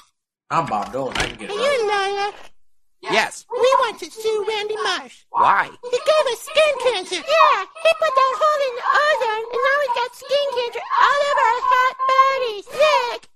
[0.49, 1.15] I'm Bob Dolan.
[1.17, 1.51] I can get it.
[1.51, 1.57] up.
[1.57, 2.33] You liar.
[3.01, 3.45] Yes.
[3.49, 5.23] We want to sue Randy Marsh.
[5.29, 5.69] Why?
[5.69, 7.15] He gave us skin cancer.
[7.15, 11.21] Yeah, he put that hole in the ozone, and now we got skin cancer all
[11.29, 12.65] over our hot bodies.
[12.67, 13.28] Sick.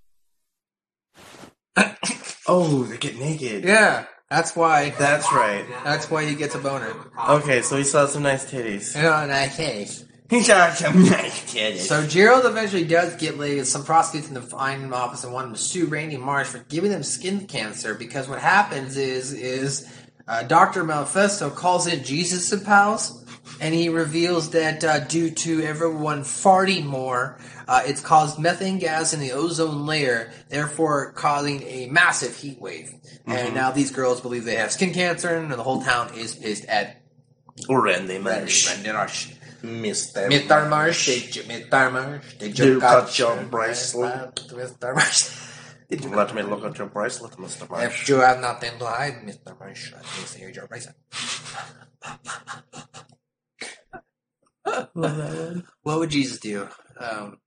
[2.48, 3.64] Oh, they get naked.
[3.64, 4.90] Yeah, that's why.
[4.92, 5.66] That's right.
[5.84, 6.94] That's why he gets a boner.
[7.30, 8.96] Okay, so he saw some nice titties.
[8.96, 10.06] Yeah, nice case.
[10.30, 11.80] He saw some nice titties.
[11.80, 15.48] So Gerald eventually does get laid with some prostitutes in the fine office and want
[15.48, 19.88] him to sue Randy Marsh for giving them skin cancer because what happens is is
[20.28, 23.23] uh, Doctor Mephisto calls in Jesus and pals,
[23.64, 29.14] and he reveals that uh, due to everyone farting more, uh, it's caused methane gas
[29.14, 32.94] in the ozone layer, therefore causing a massive heat wave.
[33.26, 33.54] And Mhm.
[33.54, 36.98] now these girls believe they have skin cancer, and the whole town is pissed at
[37.70, 38.68] Randy Marsh.
[38.68, 39.30] Randy Marsh.
[39.64, 40.28] Mr.
[40.30, 40.70] Mr.
[40.70, 41.94] Marsh, did you, Mr.
[41.94, 44.36] Marsh, did you, You cut, cut your bracelet?
[44.50, 44.94] Mr.
[44.94, 45.30] Marsh?
[45.90, 47.70] Did you Let me look at your bracelet, Mr.
[47.70, 47.86] Marsh.
[47.86, 49.58] If you have nothing to hide, Mr.
[49.60, 50.96] Marsh, let me see your bracelet.
[54.94, 56.68] what would Jesus do?
[56.98, 57.38] Um,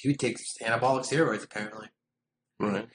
[0.00, 1.88] he takes anabolic steroids, apparently.
[2.58, 2.88] Right.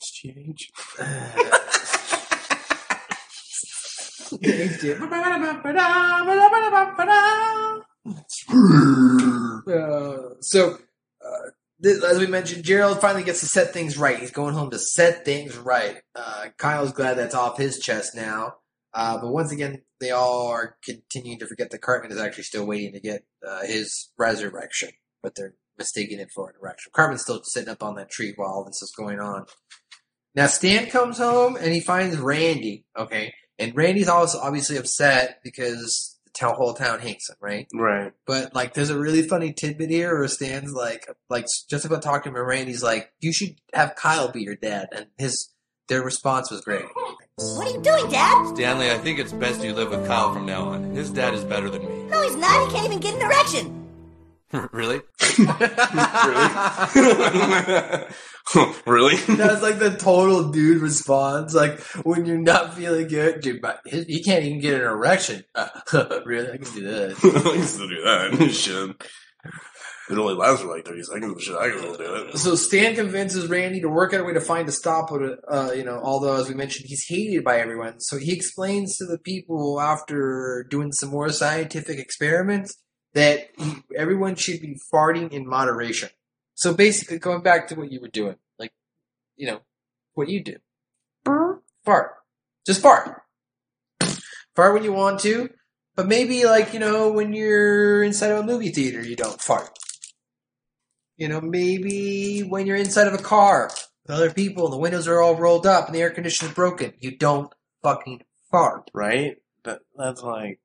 [0.00, 0.62] HGH.
[9.64, 10.76] Uh, so,
[11.24, 11.50] uh,
[11.82, 14.18] th- as we mentioned, Gerald finally gets to set things right.
[14.18, 15.98] He's going home to set things right.
[16.14, 18.54] Uh, Kyle's glad that's off his chest now.
[18.92, 22.66] Uh, but once again, they all are continuing to forget that Cartman is actually still
[22.66, 24.90] waiting to get uh, his resurrection,
[25.22, 26.90] but they're mistaking it for an erection.
[26.92, 29.46] Cartman's still sitting up on that tree while all this is going on.
[30.34, 32.84] Now Stan comes home and he finds Randy.
[32.98, 37.68] Okay, and Randy's also obviously upset because the town, whole town hates him, right?
[37.72, 38.12] Right.
[38.26, 42.34] But like, there's a really funny tidbit here where Stan's like, like just about talking
[42.34, 45.50] to Randy's like, you should have Kyle be your dad, and his
[45.88, 46.84] their response was great.
[47.36, 48.54] What are you doing, Dad?
[48.54, 50.94] Stanley, I think it's best you live with Kyle from now on.
[50.94, 52.02] His dad is better than me.
[52.10, 52.68] No, he's not.
[52.68, 53.78] He can't even get an erection.
[54.72, 55.00] really?
[58.86, 59.16] really?
[59.34, 61.54] That's like the total dude response.
[61.54, 65.42] Like when you're not feeling good, dude, but his, he can't even get an erection.
[65.54, 65.68] Uh,
[66.26, 67.16] really, I can do that.
[67.16, 68.50] I can still do that.
[68.52, 68.94] Shit.
[70.12, 72.36] It only lasts for like 30 seconds, shit, I can still do it.
[72.36, 74.72] So Stan convinces Randy to work out a way to find a.
[75.48, 77.98] Uh, you know, although as we mentioned, he's hated by everyone.
[77.98, 82.76] So he explains to the people after doing some more scientific experiments
[83.14, 86.10] that he, everyone should be farting in moderation.
[86.54, 88.72] So basically, going back to what you were doing, like
[89.36, 89.60] you know,
[90.12, 90.56] what you do,
[91.84, 92.12] fart,
[92.66, 93.22] just fart,
[94.54, 95.48] fart when you want to,
[95.96, 99.70] but maybe like you know when you're inside of a movie theater, you don't fart.
[101.22, 103.70] You know, maybe when you're inside of a car
[104.02, 106.94] with other people and the windows are all rolled up and the air conditioner's broken,
[106.98, 107.48] you don't
[107.80, 108.90] fucking fart.
[108.92, 109.36] Right?
[109.62, 110.58] That, that's like.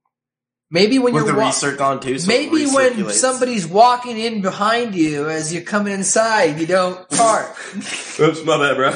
[0.71, 3.11] Maybe when With you're the wa- research on too, so it maybe when recirculates.
[3.11, 7.55] somebody's walking in behind you as you're coming inside, you don't fart.
[8.19, 8.91] Oops, my bad, bro.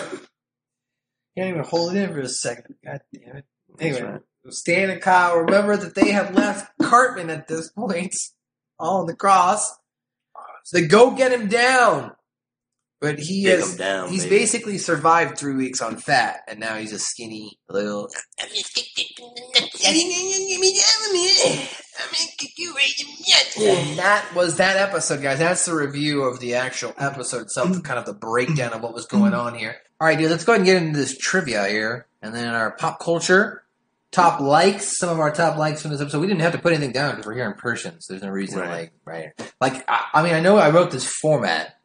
[1.37, 2.73] Can't even hold it in for a second.
[2.83, 3.45] God damn it.
[3.79, 4.21] Anyway, right.
[4.49, 8.15] Stan and Kyle remember that they have left Cartman at this point,
[8.79, 9.77] all on the cross.
[10.71, 12.11] So they go get him down.
[13.01, 14.37] But he Get has down, he's baby.
[14.37, 18.07] basically survived three weeks on fat, and now he's a skinny little.
[23.59, 25.39] And that was that episode, guys.
[25.39, 27.83] That's the review of the actual episode itself, mm.
[27.83, 29.39] kind of the breakdown of what was going mm.
[29.39, 29.77] on here.
[29.99, 32.77] All right, dude, let's go ahead and get into this trivia here, and then our
[32.77, 33.63] pop culture
[34.11, 34.97] top likes.
[34.97, 36.19] Some of our top likes from this episode.
[36.19, 38.29] We didn't have to put anything down because we're here in person, so there's no
[38.29, 38.69] reason Right.
[38.69, 39.53] like right.
[39.59, 41.75] Like I, I mean, I know I wrote this format,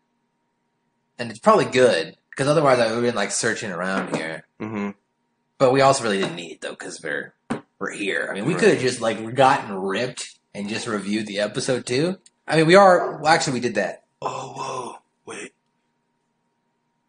[1.19, 4.47] and it's probably good because otherwise I would have been like searching around here.
[4.61, 4.91] Mm-hmm.
[5.59, 7.35] But we also really didn't need it though because we're
[7.79, 8.29] we're here.
[8.31, 12.19] I mean, we could have just like gotten ripped and just reviewed the episode too.
[12.47, 13.19] I mean, we are.
[13.21, 14.05] Well, actually, we did that.
[14.23, 14.97] Oh, whoa.
[15.27, 15.53] Wait.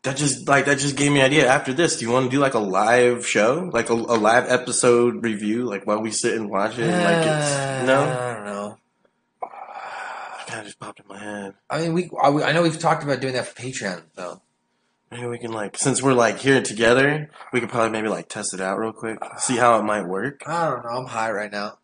[0.07, 1.47] That just, like, that just gave me an idea.
[1.47, 3.69] After this, do you want to do, like, a live show?
[3.71, 5.65] Like, a, a live episode review?
[5.65, 6.87] Like, while we sit and watch it?
[6.87, 8.01] like, it's, uh, no?
[8.01, 8.77] I don't know.
[9.43, 11.53] Ah, kind of just popped in my head.
[11.69, 12.09] I mean, we.
[12.21, 14.41] I I know we've talked about doing that for Patreon though.
[15.11, 18.53] Maybe we can like, since we're like here together, we could probably maybe like test
[18.53, 20.43] it out real quick, see how it might work.
[20.45, 20.89] I don't know.
[20.89, 21.79] I'm high right now.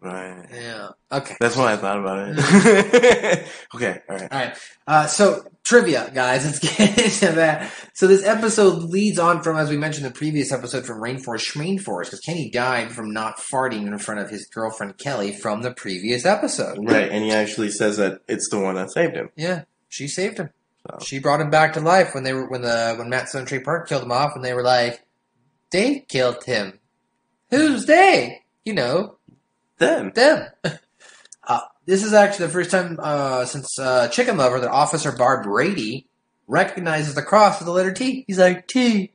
[0.00, 0.46] Right.
[0.52, 0.88] Yeah.
[1.12, 1.36] Okay.
[1.40, 3.46] That's why I thought about it.
[3.74, 4.00] okay.
[4.08, 4.32] All right.
[4.32, 4.58] All right.
[4.86, 6.44] Uh, so trivia, guys.
[6.46, 7.70] Let's get into that.
[7.92, 12.06] So this episode leads on from, as we mentioned the previous episode, from Rainforest Schmainforest,
[12.06, 16.24] because Kenny died from not farting in front of his girlfriend Kelly from the previous
[16.24, 16.78] episode.
[16.80, 19.30] Right, and he actually says that it's the one that saved him.
[19.36, 20.50] Yeah, she saved him.
[21.02, 23.60] She brought him back to life when they were when the when Matt Stone Trey
[23.60, 25.04] Park killed him off, and they were like,
[25.70, 26.80] "They killed him.
[27.50, 28.40] Who's they?
[28.64, 29.18] You know,
[29.80, 30.12] them.
[30.14, 30.46] Them."
[31.44, 36.04] uh, this is actually the first time uh, since uh, Chicken Lover that Officer Barbrady
[36.46, 38.24] recognizes the cross with the letter T.
[38.28, 39.12] He's like T.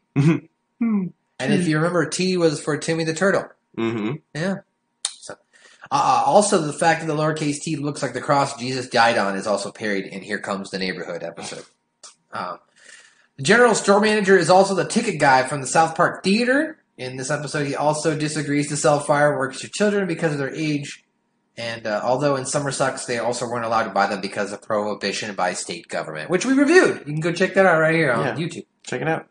[1.39, 3.45] and if you remember, T was for Timmy the Turtle.
[3.77, 4.15] Mm-hmm.
[4.33, 4.55] Yeah.
[5.19, 5.35] So,
[5.91, 9.35] uh, also, the fact that the lowercase t looks like the cross Jesus died on
[9.35, 11.65] is also parried in Here Comes the Neighborhood episode.
[12.31, 12.59] Um,
[13.37, 16.77] the general store manager is also the ticket guy from the South Park Theater.
[16.97, 21.03] In this episode, he also disagrees to sell fireworks to children because of their age.
[21.57, 24.61] And uh, although in Summer Sucks, they also weren't allowed to buy them because of
[24.61, 26.99] prohibition by state government, which we reviewed.
[26.99, 28.35] You can go check that out right here on Yeah.
[28.45, 28.65] YouTube.
[28.83, 29.27] Check it out.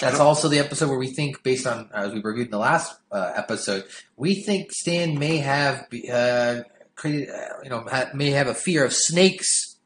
[0.00, 2.98] That's also the episode where we think, based on as we reviewed in the last
[3.10, 3.84] uh, episode,
[4.16, 6.60] we think Stan may have uh,
[6.94, 9.76] created, uh, you know, ha- may have a fear of snakes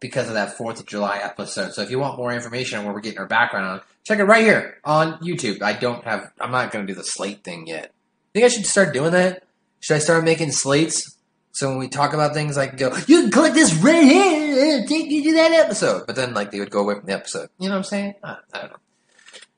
[0.00, 1.72] because of that Fourth of July episode.
[1.72, 4.24] So if you want more information on where we're getting our background on, check it
[4.24, 5.62] right here on YouTube.
[5.62, 7.86] I don't have, I'm not going to do the slate thing yet.
[7.86, 9.44] I Think I should start doing that?
[9.80, 11.16] Should I start making slates?
[11.52, 14.78] So when we talk about things, I can go, you can click this right here,
[14.78, 16.06] and take you to that episode.
[16.06, 17.48] But then, like, they would go away from the episode.
[17.58, 18.14] You know what I'm saying?
[18.22, 18.76] I, I don't know.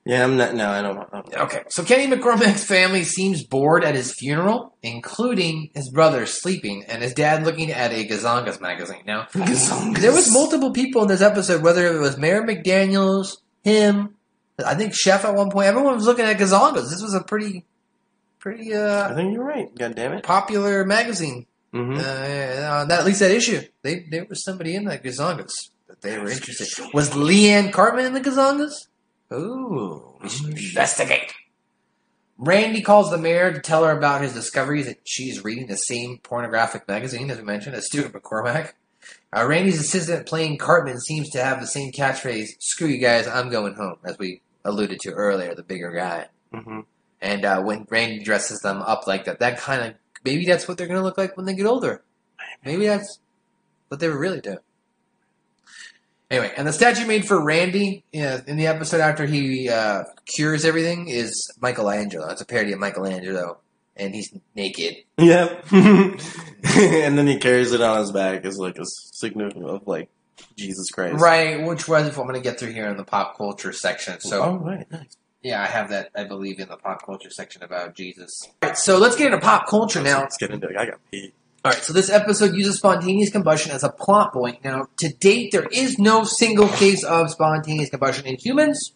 [0.05, 0.55] Yeah, I'm not.
[0.55, 0.99] No, I don't.
[0.99, 6.26] I don't Okay, so Kenny McCormick's family seems bored at his funeral, including his brother
[6.26, 9.03] sleeping and his dad looking at a Gazongas magazine.
[9.07, 14.16] Now, there was multiple people in this episode, whether it was Mayor McDaniel's, him,
[14.64, 15.66] I think Chef at one point.
[15.66, 16.90] Everyone was looking at Gazongas.
[16.90, 17.64] This was a pretty,
[18.38, 19.74] pretty uh, I think you're right.
[19.74, 20.24] God damn it.
[20.24, 21.46] popular magazine.
[21.74, 21.98] Mm-hmm.
[21.98, 25.53] Uh, uh, that, at least that issue, they there was somebody in that Gazongas
[25.88, 26.68] that they were interested.
[26.92, 28.88] Was Liane Cartman in the Gazongas?
[29.32, 31.32] Ooh, we should investigate.
[32.36, 36.18] Randy calls the mayor to tell her about his discoveries that she's reading the same
[36.18, 38.72] pornographic magazine, as we mentioned, as Stuart McCormick.
[39.35, 43.49] Uh, Randy's assistant playing Cartman seems to have the same catchphrase, screw you guys, I'm
[43.49, 46.26] going home, as we alluded to earlier, the bigger guy.
[46.53, 46.80] Mm-hmm.
[47.20, 50.76] And uh, when Randy dresses them up like that, that kind of, maybe that's what
[50.76, 52.03] they're going to look like when they get older.
[52.64, 53.20] Maybe that's
[53.89, 54.59] what they were really doing.
[56.30, 60.64] Anyway, and the statue made for Randy uh, in the episode after he uh, cures
[60.64, 62.28] everything is Michelangelo.
[62.30, 63.59] It's a parody of Michelangelo,
[64.03, 64.96] and he's naked.
[65.18, 65.66] Yep.
[65.72, 70.09] and then he carries it on his back as like a signal of like
[70.57, 71.20] Jesus Christ.
[71.20, 74.20] Right, which was if I'm going to get through here in the pop culture section.
[74.20, 74.90] So, Oh, right.
[74.90, 75.16] Nice.
[75.42, 78.30] yeah, I have that, I believe, in the pop culture section about Jesus.
[78.62, 80.20] All right, so let's get into pop culture now.
[80.20, 80.76] Let's get into it.
[80.76, 81.32] I got pee.
[81.64, 84.64] All right, so this episode uses spontaneous combustion as a plot point.
[84.64, 88.92] Now, to date, there is no single case of spontaneous combustion in humans.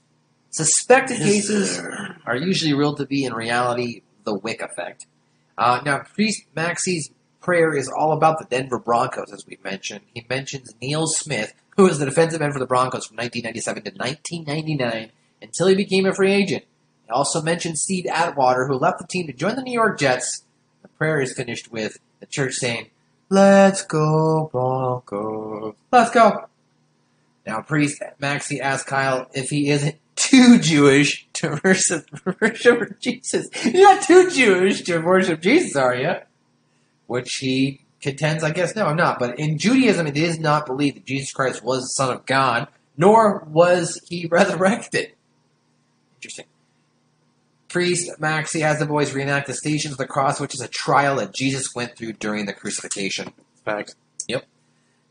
[0.50, 1.78] Suspected cases
[2.24, 5.06] are usually ruled to be, in reality, the Wick effect.
[5.56, 7.10] Uh, now, Priest Maxi's
[7.40, 10.02] prayer is all about the Denver Broncos, as we mentioned.
[10.12, 13.90] He mentions Neil Smith, who was the defensive end for the Broncos from 1997 to
[13.92, 15.10] 1999
[15.40, 16.64] until he became a free agent.
[17.04, 20.44] He also mentions Steve Atwater, who left the team to join the New York Jets.
[20.82, 22.90] The prayer is finished with the church saying,
[23.30, 25.74] Let's go, Broncos.
[25.90, 26.46] Let's go.
[27.46, 32.08] Now, Priest Maxi asks Kyle if he isn't too Jewish to worship,
[32.40, 33.48] worship Jesus.
[33.64, 36.14] You're not too Jewish to worship Jesus, are you?
[37.06, 39.18] Which he contends, I guess, no, I'm not.
[39.18, 42.68] But in Judaism, it is not believed that Jesus Christ was the Son of God,
[42.96, 45.12] nor was he resurrected.
[46.16, 46.46] Interesting.
[47.68, 51.16] Priest Maxi has the boys reenact the Stations of the Cross, which is a trial
[51.16, 53.32] that Jesus went through during the crucifixion.
[53.64, 53.94] Facts.
[54.28, 54.46] Yep.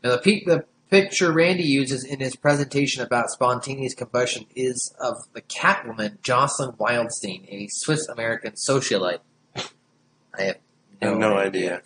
[0.02, 5.26] Now the, pe- the picture Randy uses in his presentation about spontaneous combustion is of
[5.32, 9.20] the Catwoman Jocelyn Wildenstein, a Swiss American socialite.
[9.56, 10.56] I have
[11.02, 11.46] I no, have no idea.
[11.46, 11.82] idea.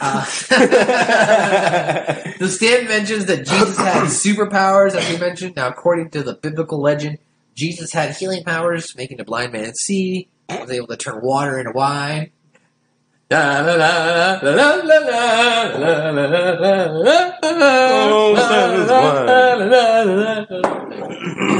[0.00, 0.24] Uh,
[2.38, 5.56] the stand mentions that Jesus had superpowers, as we mentioned.
[5.56, 7.18] Now, according to the biblical legend,
[7.54, 11.72] Jesus had healing powers, making the blind man see, was able to turn water into
[11.72, 12.30] wine.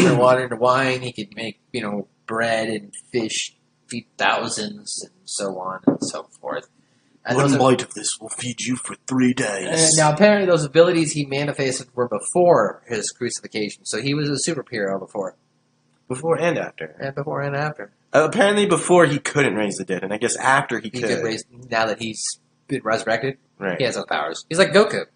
[0.02, 1.02] Turn water into wine.
[1.02, 3.56] He could make, you know, bread and fish,
[3.88, 6.68] feed thousands, and so on and so forth.
[7.24, 9.68] And One those are- bite of this will feed you for three days.
[9.70, 14.50] and now, apparently, those abilities he manifested were before his crucifixion, so he was a
[14.50, 15.36] superhero before.
[16.08, 16.96] Before and after.
[17.00, 17.92] And before and after.
[18.12, 21.08] Apparently, before he couldn't raise the dead, and I guess after he, He could.
[21.08, 22.22] could raise now that he's
[22.68, 23.38] been resurrected.
[23.58, 23.78] Right.
[23.78, 24.44] He has no powers.
[24.48, 25.06] He's like Goku.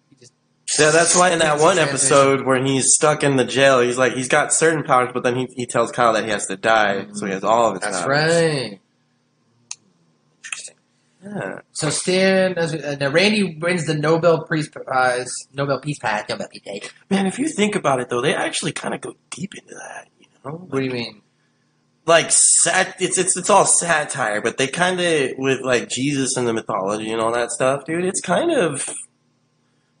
[0.79, 4.13] Yeah, that's why in that one episode where he's stuck in the jail, he's like
[4.13, 7.05] he's got certain powers, but then he, he tells Kyle that he has to die,
[7.13, 8.07] so he has all of his That's powers.
[8.09, 8.79] right.
[11.23, 11.59] Yeah.
[11.73, 15.31] So Stan, as, uh, now Randy wins the Nobel Peace Prize.
[15.53, 16.25] Nobel Peace Prize.
[16.29, 16.91] Nobel Peace Prize.
[17.09, 20.07] Man, if you think about it though, they actually kind of go deep into that.
[20.19, 21.21] You know, What do you mean?
[22.07, 26.47] Like sat it's it's it's all satire, but they kind of with like Jesus and
[26.47, 28.05] the mythology and all that stuff, dude.
[28.05, 28.89] It's kind of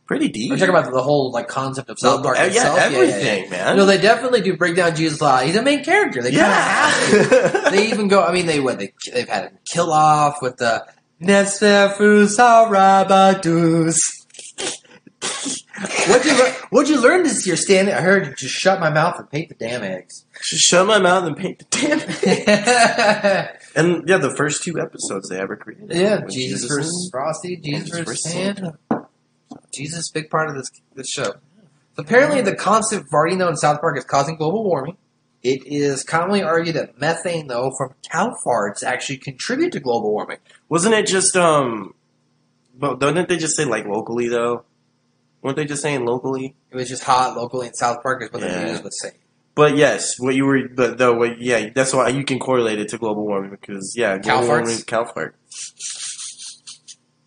[0.05, 0.49] pretty deep.
[0.49, 2.79] We're talking about the whole like concept of South Park yeah, itself.
[2.79, 3.75] everything, man.
[3.75, 5.45] No, they definitely do break down Jesus a lot.
[5.45, 6.23] He's a main character.
[6.23, 7.71] They kind of have to.
[7.71, 8.23] they even go.
[8.23, 10.87] I mean, they what they they've had him kill off with the
[11.21, 13.99] Nesfefus Harabadus.
[16.07, 16.37] What'd you
[16.69, 17.89] What'd you learn this year, Stan?
[17.89, 20.23] I heard you just shut my mouth and paint the damn eggs.
[20.43, 23.49] Just shut my mouth and paint the damn.
[23.75, 25.91] and yeah, the first two episodes they ever created.
[25.91, 28.77] Yeah, With Jesus, versus Frosty, Jesus Jesus versus Santa.
[29.73, 31.35] Jesus, big part of this this show.
[31.97, 34.97] Apparently, the constant farting though in South Park is causing global warming.
[35.43, 40.39] It is commonly argued that methane, though, from cow farts actually contribute to global warming.
[40.69, 41.93] Wasn't it just um?
[42.79, 44.63] But didn't they just say like locally though?
[45.41, 46.55] Weren't they just saying locally?
[46.71, 48.65] It was just hot locally in South Park, is what the Yeah.
[48.71, 49.11] news would say.
[49.57, 52.89] But yes, what you were, but though, what, yeah, that's why you can correlate it
[52.89, 54.49] to global warming because yeah, Cow global farts?
[54.49, 55.35] warming, cow fart.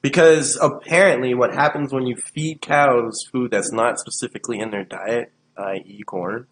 [0.01, 5.33] Because apparently, what happens when you feed cows food that's not specifically in their diet,
[5.59, 6.47] i.e., corn,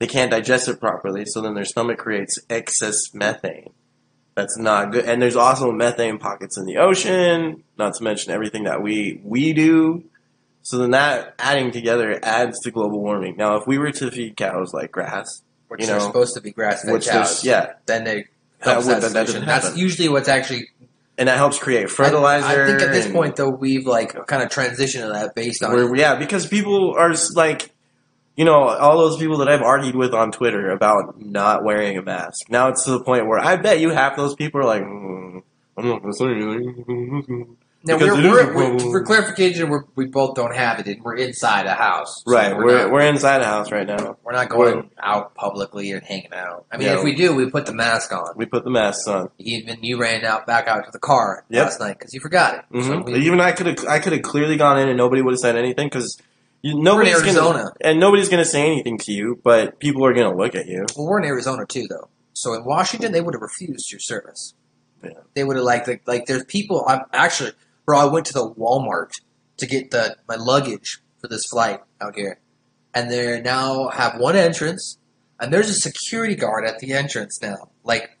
[0.00, 3.70] they can't digest it properly, so then their stomach creates excess methane.
[4.34, 5.04] That's not good.
[5.04, 9.52] And there's also methane pockets in the ocean, not to mention everything that we we
[9.52, 10.04] do.
[10.68, 13.36] So then that adding together adds to global warming.
[13.38, 16.50] Now, if we were to feed cows like grass, Which you they're supposed to be
[16.50, 17.42] grass-fed cows.
[17.42, 18.26] yeah, Then they
[18.62, 19.44] That would- that, that.
[19.46, 20.68] That's usually what's actually
[21.16, 22.46] and that helps create fertilizer.
[22.46, 25.62] I, I think at this point, though, we've like kind of transitioned to that based
[25.64, 27.70] on yeah, because people are like,
[28.36, 32.02] you know, all those people that I've argued with on Twitter about not wearing a
[32.02, 32.50] mask.
[32.50, 35.42] Now it's to the point where I bet you half those people are like, mm,
[35.78, 37.56] I'm not going to say anything.
[37.84, 40.88] Now, Because we're, we're, we're- for clarification, we're, we both don't have it.
[40.88, 43.86] and We're inside a house, So Right, We're, we're, not, we're inside a house right
[43.86, 44.16] now.
[44.24, 46.66] we're not going out publicly and hanging out.
[46.72, 46.98] I mean, Yeah.
[46.98, 48.32] if we do, we put the mask on.
[48.36, 49.30] We put the mask on.
[49.38, 51.64] Even you ran out back out to the car Yep.
[51.66, 52.64] last night because you forgot it.
[52.72, 55.22] hmm So we, Even I could have, I could have clearly gone in and nobody
[55.22, 56.18] would have said anything because
[56.64, 57.58] we're in nobody's Arizona.
[57.58, 60.84] gonna, and nobody's gonna say anything to you, but people are gonna look at you.
[60.96, 62.08] Well, we're in Arizona too, though.
[62.32, 64.54] So in Washington, they would have refused your service.
[65.04, 65.10] Yeah.
[65.34, 66.84] They would have like like, like there's people.
[66.88, 67.52] I'm actually,
[67.88, 67.98] bro.
[67.98, 69.12] I went to the Walmart
[69.56, 72.38] to get the my luggage for this flight out here,
[72.92, 74.98] and they now have one entrance,
[75.40, 78.18] and there's a security guard at the entrance now, like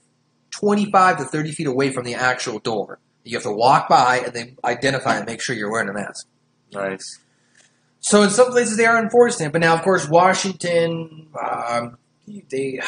[0.52, 2.98] 25 to 30 feet away from the actual door.
[3.24, 6.26] You have to walk by and they identify and make sure you're wearing a mask.
[6.72, 7.18] Nice.
[8.00, 11.98] So in some places they are enforcing it, but now of course Washington, um,
[12.50, 12.80] they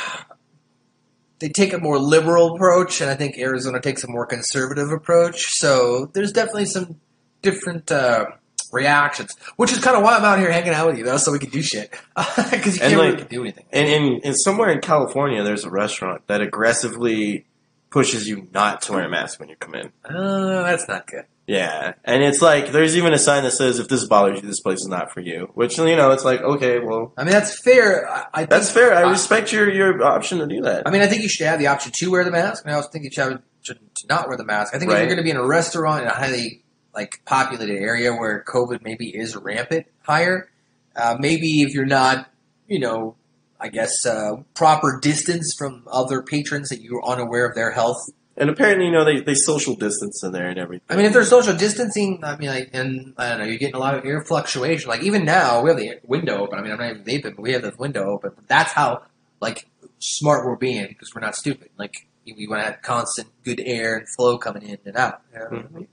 [1.40, 5.46] they take a more liberal approach, and I think Arizona takes a more conservative approach.
[5.48, 7.00] So there's definitely some
[7.42, 8.26] different uh,
[8.72, 11.32] reactions, which is kind of why I'm out here hanging out with you, though, so
[11.32, 11.90] we can do shit
[12.50, 13.64] because you And, can't like, really do anything.
[13.72, 17.46] And in, in somewhere in California, there's a restaurant that aggressively
[17.90, 19.92] pushes you not to wear a mask when you come in.
[20.04, 21.24] Uh, that's not good.
[21.46, 24.60] Yeah, and it's like there's even a sign that says if this bothers you, this
[24.60, 25.50] place is not for you.
[25.54, 28.08] Which you know, it's like okay, well, I mean that's fair.
[28.08, 28.94] I, I that's fair.
[28.94, 30.86] I respect your your option to do that.
[30.86, 32.76] I mean, I think you should have the option to wear the mask, and I
[32.76, 34.74] also think you should, have, to not wear the mask.
[34.74, 36.62] I think if you're going to be in a restaurant in a highly
[36.94, 40.50] like populated area where COVID maybe is rampant higher,
[40.94, 42.30] uh, maybe if you're not,
[42.68, 43.16] you know,
[43.60, 48.08] I guess uh, proper distance from other patrons that you're unaware of their health.
[48.40, 50.86] And apparently, you know, they, they social distance in there and everything.
[50.88, 53.74] I mean, if there's social distancing, I mean, like, and I don't know, you're getting
[53.74, 54.88] a lot of air fluctuation.
[54.88, 56.58] Like even now, we have the window open.
[56.58, 58.32] I mean, I'm not even vaping, but we have the window open.
[58.34, 59.02] But that's how
[59.42, 59.68] like
[59.98, 61.68] smart we're being because we're not stupid.
[61.76, 65.20] Like we want to have constant good air and flow coming in and out.
[65.34, 65.88] you know what I mean?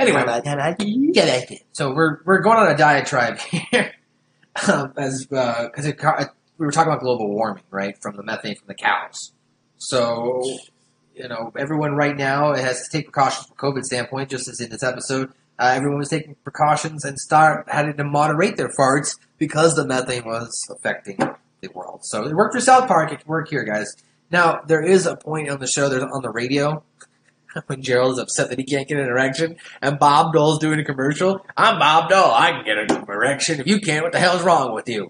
[0.00, 0.24] Anyway,
[1.70, 3.38] so we're we're going on a diatribe
[3.72, 3.94] here,
[4.66, 6.00] um, as because it,
[6.58, 9.30] we were talking about global warming, right, from the methane from the cows.
[9.76, 10.42] So
[11.14, 14.70] you know, everyone right now has to take precautions from COVID standpoint, just as in
[14.70, 15.30] this episode.
[15.58, 20.24] Uh, everyone was taking precautions and start having to moderate their farts because the methane
[20.24, 21.16] was affecting
[21.60, 22.00] the world.
[22.04, 23.12] So it worked for South Park.
[23.12, 23.94] It can work here, guys.
[24.30, 25.88] Now there is a point on the show.
[25.88, 26.82] There's on the radio
[27.66, 30.84] when Gerald is upset that he can't get an erection, and Bob Dole's doing a
[30.84, 31.46] commercial.
[31.56, 32.32] I'm Bob Dole.
[32.32, 33.60] I can get an erection.
[33.60, 35.08] If you can't, what the hell's wrong with you?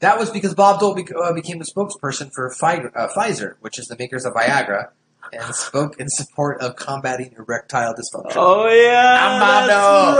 [0.00, 3.96] That was because Bob Dole uh, became a spokesperson for uh, Pfizer, which is the
[3.98, 4.88] makers of Viagra,
[5.32, 8.32] and spoke in support of combating erectile dysfunction.
[8.36, 10.16] Oh yeah, I'm that's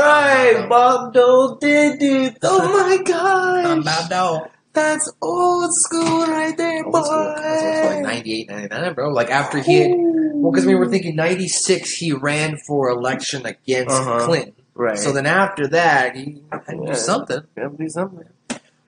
[0.60, 0.68] right.
[0.68, 2.30] Bob Dole did do.
[2.42, 4.50] Oh my gosh, Bob Dole.
[4.72, 6.90] that's old school right there, boy.
[6.98, 7.34] Old school.
[7.36, 9.08] That's old like 98, 99, bro.
[9.10, 13.94] Like after he had, well, because we were thinking 96, he ran for election against
[13.94, 14.24] Uh-huh.
[14.26, 14.54] Clinton.
[14.74, 14.96] Right.
[14.98, 16.92] So then after that, he had to Yeah.
[16.92, 17.40] do something.
[17.56, 18.24] Gotta do something.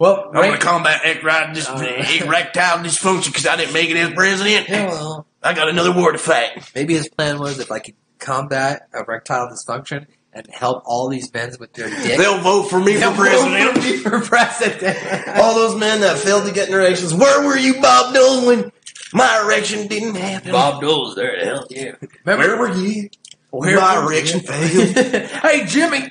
[0.02, 4.12] Well, I'm right- gonna combat erectile dis- erectile dysfunction because I didn't make it as
[4.12, 4.68] president.
[4.68, 6.50] Yeah, well, I got another war to fight.
[6.74, 11.54] maybe his plan was if I could combat erectile dysfunction and help all these men
[11.60, 12.18] with their dick.
[12.18, 13.74] They'll vote for me they'll for president.
[13.74, 15.38] vote for me for president.
[15.38, 17.14] All those men that failed to get erections.
[17.14, 18.72] Where were you, Bob Dole, when
[19.12, 20.50] my erection didn't happen?
[20.50, 21.96] Bob Dole's there to help you.
[22.24, 23.08] Where were you?
[23.50, 24.46] Where my were erection you?
[24.94, 25.26] failed.
[25.42, 26.10] hey, Jimmy,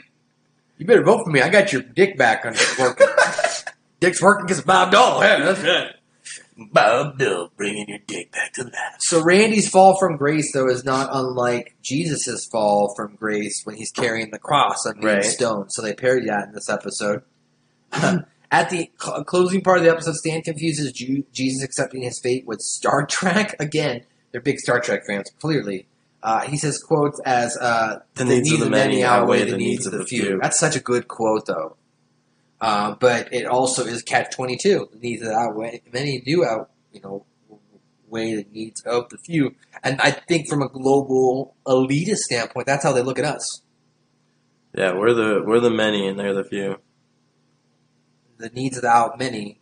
[0.77, 1.41] you better vote for me.
[1.41, 3.07] I got your dick back on it's working.
[4.01, 5.21] Dick's working because of Bob Dole.
[5.23, 5.93] Yeah, that's right.
[6.71, 8.73] Bob Dole bringing your dick back to life.
[8.99, 13.91] So Randy's fall from grace, though, is not unlike Jesus' fall from grace when he's
[13.91, 15.23] carrying the cross on Right.
[15.23, 15.71] stoned.
[15.71, 17.23] So they parody that in this episode.
[18.53, 22.45] At the cl- closing part of the episode, Stan confuses Ju- Jesus accepting his fate
[22.45, 23.55] with Star Trek.
[23.59, 25.87] Again, they're big Star Trek fans, clearly.
[26.21, 29.93] Uh, he says quotes as uh, The needs of the many outweigh the needs of
[29.93, 30.37] the few.
[30.41, 31.77] That's such a good quote, though.
[32.61, 34.87] Uh, but it also is catch twenty two.
[34.93, 37.25] The needs the outweigh many do out, you know,
[38.07, 39.55] weigh the needs of the few.
[39.83, 43.63] And I think from a global elitist standpoint, that's how they look at us.
[44.75, 46.77] Yeah, we're the we're the many and they're the few.
[48.37, 49.59] The needs of the out many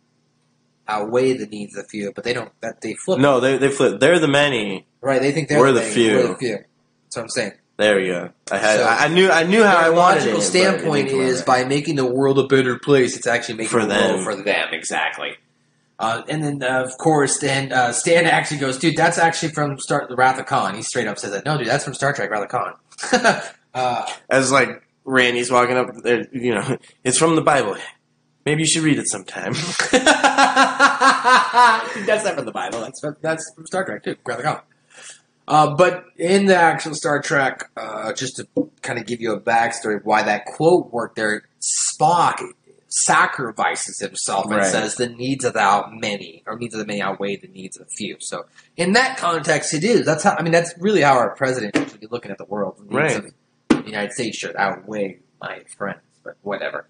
[0.86, 2.52] outweigh the needs of the few, but they don't.
[2.60, 3.18] That they flip.
[3.18, 3.98] No, they they flip.
[3.98, 4.86] They're the many.
[5.00, 5.22] right?
[5.22, 6.16] They think they're We're the, the few.
[6.16, 6.58] We're the few.
[6.58, 7.52] That's what I'm saying.
[7.80, 8.28] There we go.
[8.52, 10.34] I had So, I, knew I knew how I wanted it.
[10.34, 13.80] it standpoint didn't is by making the world a better place, it's actually making For
[13.80, 14.16] the them.
[14.16, 14.68] world for them.
[14.72, 15.30] Exactly.
[15.98, 19.78] Uh, and then, uh, of course, then uh, Stan actually goes, "Dude, that's actually from
[19.78, 21.46] Star the Wrath of Khan." He straight up says that.
[21.46, 22.74] No, dude, that's from Star Trek Wrath of Khan.
[23.74, 27.76] uh, as like Randy's walking up there, you know, it's from the Bible.
[28.44, 29.52] Maybe you should read it sometime.
[29.90, 29.94] that's
[32.24, 32.80] not from the Bible.
[32.80, 34.16] That's from, that's from Star Trek too.
[34.26, 34.60] Wrath of Khan.
[35.50, 38.46] Uh, but in the actual Star Trek, uh, just to
[38.82, 42.40] kind of give you a backstory of why that quote worked there, Spock
[42.86, 44.66] sacrifices himself and Right.
[44.66, 47.88] says the needs of the many, or needs of the many outweigh the needs of
[47.88, 48.16] the few.
[48.20, 48.46] So
[48.76, 50.06] in that context, it is.
[50.06, 50.36] That's how.
[50.38, 52.76] I mean, that's really how our president should be looking at the world.
[52.78, 53.16] The needs Right.
[53.16, 53.34] of
[53.84, 56.86] the United States should outweigh my friends, but whatever.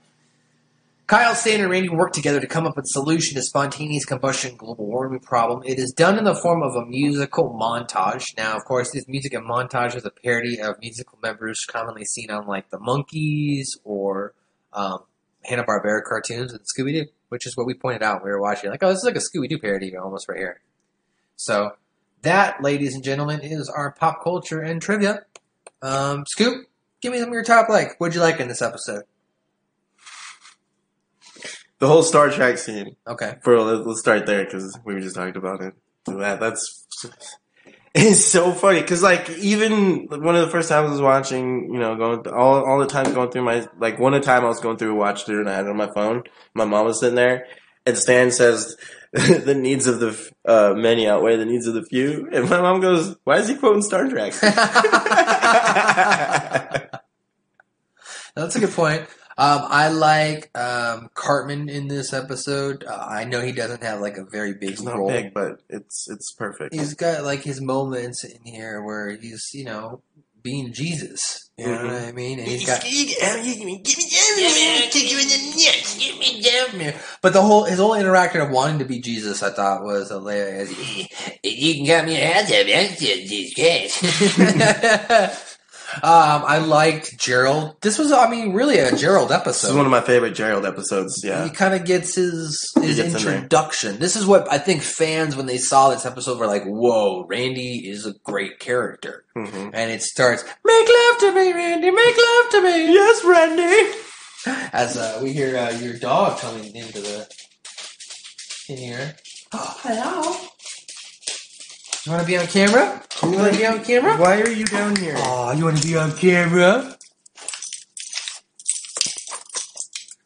[1.10, 4.54] Kyle, Stan, and Randy work together to come up with a solution to spontaneous combustion
[4.54, 5.60] global warming problem.
[5.66, 8.26] It is done in the form of a musical montage.
[8.36, 12.30] Now, of course, this music and montage is a parody of musical members commonly seen
[12.30, 14.34] on like the Monkees or
[14.72, 15.00] um,
[15.44, 18.40] Hanna Barbera cartoons and Scooby Doo, which is what we pointed out when we were
[18.40, 18.70] watching.
[18.70, 20.60] Like, oh, this is like a Scooby Doo parody almost right here.
[21.34, 21.72] So
[22.22, 25.24] that, ladies and gentlemen, is our pop culture and trivia.
[25.82, 26.68] Um, Scoop,
[27.00, 27.98] give me some of your top like.
[27.98, 29.02] What'd you like in this episode?
[31.80, 32.94] The whole Star Trek scene.
[33.06, 33.36] Okay.
[33.42, 35.74] For let- let's start there because we were just talked about it.
[36.06, 36.86] That that's
[37.94, 41.80] it's so funny because like even one of the first times I was watching, you
[41.80, 44.48] know, going all all the time going through my like one at a time I
[44.48, 46.22] was going through a watch through and I had it on my phone.
[46.54, 47.46] My mom was sitting there
[47.84, 48.76] and Stan says.
[49.12, 52.80] the needs of the uh, many outweigh the needs of the few, and my mom
[52.80, 54.32] goes, "Why is he quoting Star Trek?"
[58.36, 59.08] That's a good point.
[59.40, 62.84] Um, I like um, Cartman in this episode.
[62.84, 65.08] Uh, I know he doesn't have like a very big It's not role.
[65.08, 66.74] big, but it's it's perfect.
[66.74, 70.02] He's got like his moments in here where he's you know
[70.42, 71.48] being Jesus.
[71.56, 72.08] You know what Mhm.
[72.08, 72.38] I mean?
[72.38, 72.92] And he's got Give
[76.18, 79.82] me jam But the whole his whole interaction of wanting to be Jesus, I thought
[79.82, 80.70] was hilarious.
[81.42, 85.46] You can get me a hot tub, that's Jesus Christ.
[85.96, 87.76] Um, I liked Gerald.
[87.82, 89.66] This was, I mean, really a Gerald episode.
[89.68, 91.22] This is one of my favorite Gerald episodes.
[91.24, 93.98] Yeah, He kind of gets his his gets in introduction.
[93.98, 97.88] This is what I think fans, when they saw this episode, were like, "Whoa, Randy
[97.88, 99.70] is a great character." Mhm.
[99.72, 101.90] And it starts, "Make love to me, Randy.
[101.90, 103.96] Make love to me." Yes, Randy.
[104.72, 107.26] As uh, we hear uh, your dog coming into the
[108.68, 109.16] in here.
[109.52, 110.36] Oh, hello.
[112.06, 113.02] You want to be on camera?
[113.22, 114.16] You want to be on camera?
[114.16, 115.14] Why are you down here?
[115.18, 116.96] Oh, you want to be on camera?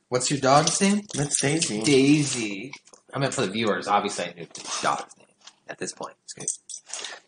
[0.09, 1.01] What's your dog's name?
[1.15, 1.83] That's Daisy.
[1.83, 2.73] Daisy.
[3.13, 3.89] I meant for the viewers.
[3.89, 5.27] Obviously, I knew the dog's name
[5.69, 6.15] at this point.
[6.23, 6.47] It's good.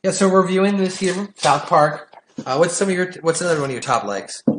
[0.05, 2.15] Yeah, so we're viewing this here, South Park.
[2.45, 3.11] Uh, what's some of your?
[3.23, 4.45] What's another one of your top likes?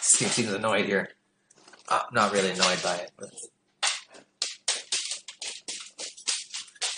[0.00, 1.10] Steve seems annoyed here.
[1.88, 3.10] uh, not really annoyed by it.
[3.18, 3.28] But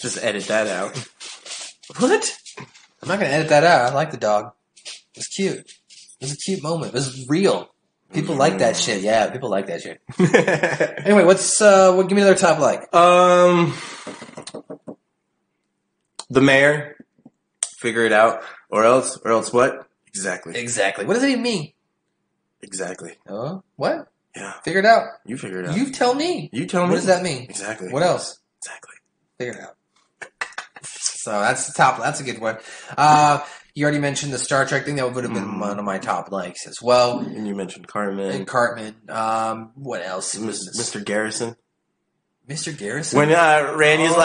[0.03, 0.96] Just edit that out.
[1.98, 2.38] what?
[3.03, 3.90] I'm not gonna edit that out.
[3.90, 4.53] I like the dog.
[4.84, 5.59] It was cute.
[5.61, 6.88] It was a cute moment.
[6.92, 7.68] It was real.
[8.12, 9.00] People like that shit.
[9.03, 10.03] Yeah, people like that shit.
[11.07, 11.92] anyway, what's uh?
[11.94, 12.09] What?
[12.09, 12.94] Give me another top like.
[12.94, 13.72] Um,
[16.30, 16.96] the mayor,
[17.78, 19.86] figure it out, or else, or else what?
[20.09, 21.07] Exactly, Exactly.
[21.07, 21.72] What does that even mean?
[22.61, 23.14] exactly.
[23.28, 24.09] Oh, what?
[24.36, 25.05] Yeah, Figure it out.
[25.26, 25.76] you figure it out.
[25.76, 26.48] You tell me.
[26.53, 26.90] You tell me.
[26.90, 27.42] What does that mean?
[27.44, 27.88] Exactly.
[27.90, 28.38] What else?
[28.61, 28.94] Exactly.
[29.38, 29.76] Figure it out.
[31.22, 31.98] So that's the top.
[32.00, 32.58] That's a good one.
[32.96, 33.40] Uh,
[33.74, 34.96] you already mentioned the Star Trek thing.
[34.96, 37.20] That would have been one of my top likes as well.
[37.20, 38.30] And you mentioned Cartman.
[38.32, 38.94] And Cartman.
[39.08, 40.34] Um, what else?
[40.36, 41.02] Mr.
[41.04, 41.56] Garrison.
[42.48, 42.76] Mr.
[42.76, 43.18] Garrison.
[43.18, 44.18] When uh, Randy's Oh.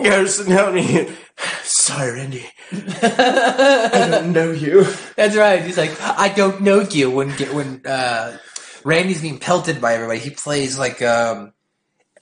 [0.00, 1.14] like, Garrison, help me.
[1.62, 2.46] Sorry, Randy.
[2.72, 4.84] I don't know you.
[5.16, 5.62] That's right.
[5.62, 7.10] He's like, I don't know you.
[7.10, 8.38] When when uh,
[8.84, 11.52] Randy's being pelted by everybody, he plays like, um,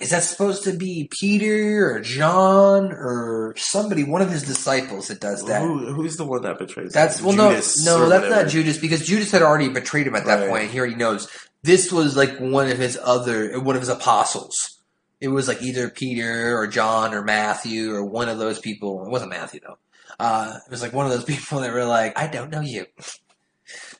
[0.03, 5.21] is that supposed to be Peter or John or somebody, one of his disciples that
[5.21, 5.63] does that?
[5.63, 6.93] Who, who's the one that betrays?
[6.93, 7.27] That's him?
[7.37, 8.43] well, Judas no, no, that's whatever.
[8.45, 10.51] not Judas because Judas had already betrayed him at that Right.
[10.51, 10.71] point.
[10.71, 11.29] He already knows
[11.63, 14.79] this was like one of his other, one of his apostles.
[15.21, 19.05] It was like either Peter or John or Matthew or one of those people.
[19.07, 19.79] It wasn't Matthew though.
[20.19, 22.87] Uh, it was like one of those people that were like, "I don't know you."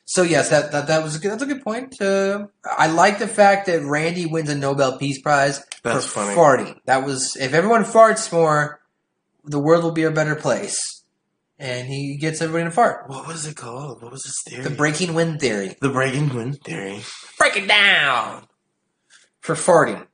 [0.05, 1.99] So yes, that that, that was a good, that's a good point.
[2.01, 6.35] Uh, I like the fact that Randy wins a Nobel Peace Prize That's for funny.
[6.35, 6.79] farting.
[6.85, 8.81] That was if everyone farts more,
[9.45, 10.77] the world will be a better place.
[11.59, 13.07] And he gets everybody to fart.
[13.09, 14.01] What was it called?
[14.01, 14.63] What was this theory?
[14.63, 15.77] The breaking wind theory.
[15.79, 17.01] The breaking wind theory.
[17.37, 18.47] Break it down
[19.39, 20.07] for farting.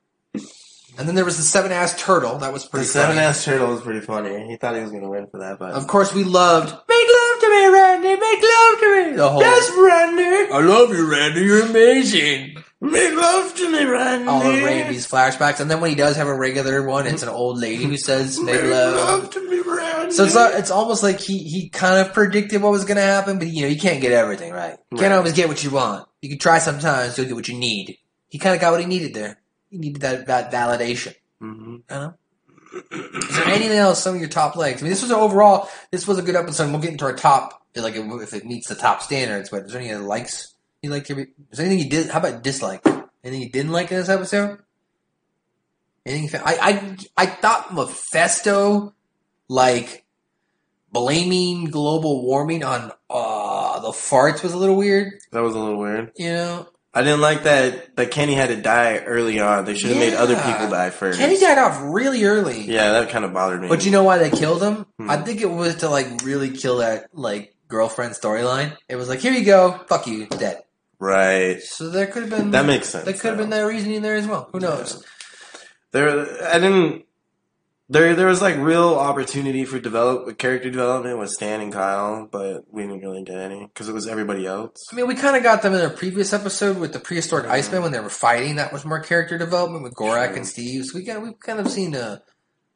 [0.98, 2.38] And then there was the seven ass turtle.
[2.38, 2.84] That was pretty.
[2.84, 4.46] The seven ass turtle was pretty funny.
[4.48, 7.29] He thought he was gonna win for that, but Of course, we loved "Make love
[7.50, 8.08] to me, Randy.
[8.08, 10.52] Make love to me." The whole yes, Randy.
[10.52, 11.40] I love you, Randy.
[11.42, 12.56] You're amazing.
[12.82, 14.26] Make love to me, Randy.
[14.26, 17.28] All of Randy's flashbacks, and then when he does have a regular one, it's an
[17.28, 20.12] old lady who says "Make Make love." love to me, Randy.
[20.12, 23.02] So it's not, it's almost like he he kind of predicted what was going to
[23.02, 24.78] happen, but you know you can't get everything right.
[24.90, 26.08] You can't always get what you want.
[26.22, 27.18] You can try sometimes.
[27.18, 27.98] You'll get what you need.
[28.28, 29.38] He kind of got what he needed there.
[29.68, 31.14] He needed that that validation.
[31.38, 32.14] hmm I know.
[32.72, 34.02] Is there anything else?
[34.02, 34.80] Some of your top legs.
[34.80, 35.68] I mean, this was overall.
[35.90, 36.70] This was a good episode.
[36.70, 39.50] We'll get into our top, like if it meets the top standards.
[39.50, 41.04] But is there any other likes you like?
[41.06, 42.10] To, is there anything you did?
[42.10, 42.86] How about dislike?
[43.24, 44.58] Anything you didn't like in this episode?
[46.06, 46.40] Anything?
[46.44, 48.94] I I I thought Mephisto,
[49.48, 50.04] like
[50.92, 55.12] blaming global warming on uh the farts was a little weird.
[55.32, 56.12] That was a little weird.
[56.16, 59.64] You know, I didn't like that that Kenny had to die early on.
[59.64, 61.18] They should have made other people die first.
[61.20, 62.62] Kenny died off really early.
[62.62, 63.68] Yeah, that kind of bothered me.
[63.68, 64.86] But you know why they killed him?
[64.98, 65.08] Hmm.
[65.10, 68.76] I think it was to like really kill that like girlfriend storyline.
[68.88, 70.62] It was like, here you go, fuck you, dead.
[70.98, 71.62] right?
[71.62, 74.16] So there could have been That makes sense, There could have been that reasoning there
[74.16, 74.50] as well.
[74.52, 75.04] Who knows?
[75.92, 77.04] There, I didn't.
[77.90, 82.62] There, there was like real opportunity for develop character development with Stan and Kyle, but
[82.70, 84.86] we didn't really get any because it was everybody else.
[84.92, 87.82] I mean, we kind of got them in a previous episode with the prehistoric Iceman
[87.82, 88.56] when they were fighting.
[88.56, 90.84] That was more character development with Gorak and Steve.
[90.84, 92.22] So we got we've kind of seen a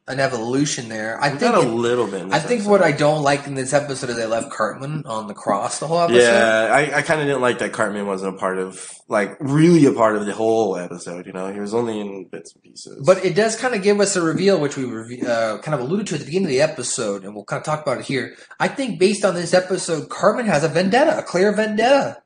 [0.06, 1.18] an evolution there.
[1.18, 2.24] I We think a little bit.
[2.30, 2.70] I think episode.
[2.70, 5.86] what I don't like in this episode is they left Cartman on the cross the
[5.86, 6.18] whole episode.
[6.20, 9.86] Yeah, I, I kind of didn't like that Cartman wasn't a part of, like, really
[9.86, 11.26] a part of the whole episode.
[11.26, 13.02] You know, he was only in bits and pieces.
[13.06, 14.84] But it does kind of give us a reveal, which we
[15.22, 17.64] uh, kind of alluded to at the beginning of the episode, and we'll kind of
[17.64, 18.36] talk about it here.
[18.60, 22.22] I think based on this episode, Cartman has a vendetta, a clear vendetta.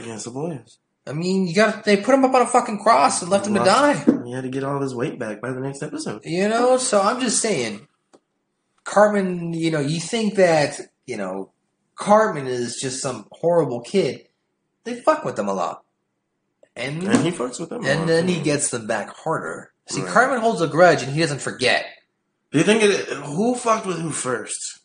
[0.00, 0.78] yes, the boys.
[1.06, 3.54] I mean, you got they put him up on a fucking cross and left him
[3.54, 3.94] to die.
[4.24, 6.22] He had to get all of his weight back by the next episode.
[6.24, 7.88] You know, so I'm just saying,
[8.84, 9.52] Cartman.
[9.52, 11.50] You know, you think that you know
[11.96, 14.26] Cartman is just some horrible kid.
[14.84, 15.82] They fuck with them a lot,
[16.76, 17.84] and And he fucks with them.
[17.84, 19.72] and lot, then he gets them back harder.
[19.88, 20.10] See, Right.
[20.12, 21.84] Cartman holds a grudge and he doesn't forget.
[22.52, 23.08] Do you think it?
[23.08, 24.80] Who fucked with who first?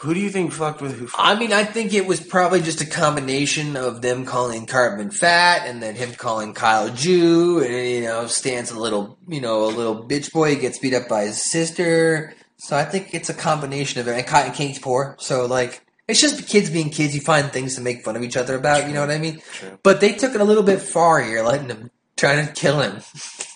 [0.00, 1.08] Who do you think fucked with who?
[1.16, 5.66] I mean, I think it was probably just a combination of them calling Cartman fat
[5.66, 9.72] and then him calling Kyle Jew, and you know, Stan's a little, you know, a
[9.72, 12.34] little bitch boy, he gets beat up by his sister.
[12.58, 14.18] So I think it's a combination of it.
[14.18, 17.14] And Cotton King's poor, so like, it's just kids being kids.
[17.14, 18.86] You find things to make fun of each other about.
[18.86, 19.40] You know what I mean?
[19.52, 19.78] True.
[19.82, 23.00] But they took it a little bit far here, letting him trying to kill him.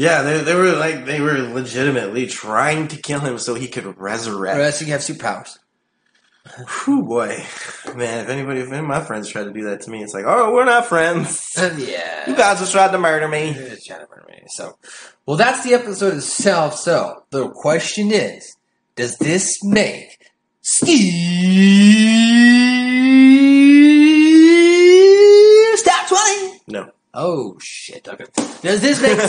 [0.00, 3.98] Yeah, they, they were like they were legitimately trying to kill him so he could
[3.98, 4.58] resurrect.
[4.58, 5.58] Or else you have superpowers.
[6.86, 7.44] Whew, boy,
[7.94, 8.24] man!
[8.24, 10.24] If anybody, if any of my friends try to do that to me, it's like,
[10.26, 11.52] oh, we're not friends.
[11.76, 12.26] yeah.
[12.26, 13.50] You guys just tried to murder me.
[13.50, 14.40] It's trying to murder me.
[14.46, 14.78] So,
[15.26, 16.76] well, that's the episode itself.
[16.76, 18.56] So, the question is,
[18.96, 20.30] does this make
[20.62, 21.10] Steve
[27.22, 27.58] Oh,
[28.62, 29.20] Does this make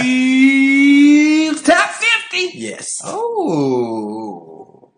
[0.00, 2.56] Steve's top 50?
[2.56, 2.86] Yes.
[3.04, 4.88] Oh.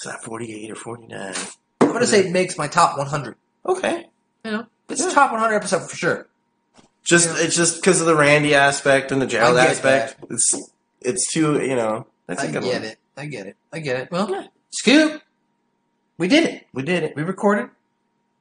[0.00, 1.34] Is that 48 or 49?
[1.80, 3.36] I'm going to say it makes my top 100.
[3.64, 4.08] Okay.
[4.44, 6.26] You know, it's a top 100 episode for sure.
[7.04, 10.16] Just it's just because of the Randy aspect and the Gerald I get aspect.
[10.30, 12.06] It's it's too you know.
[12.26, 12.90] That's a I good get one.
[12.90, 12.98] it.
[13.16, 13.56] I get it.
[13.72, 14.10] I get it.
[14.10, 15.22] Well, Scoop,
[16.18, 16.66] we did it.
[16.72, 17.14] We did it.
[17.14, 17.70] We recorded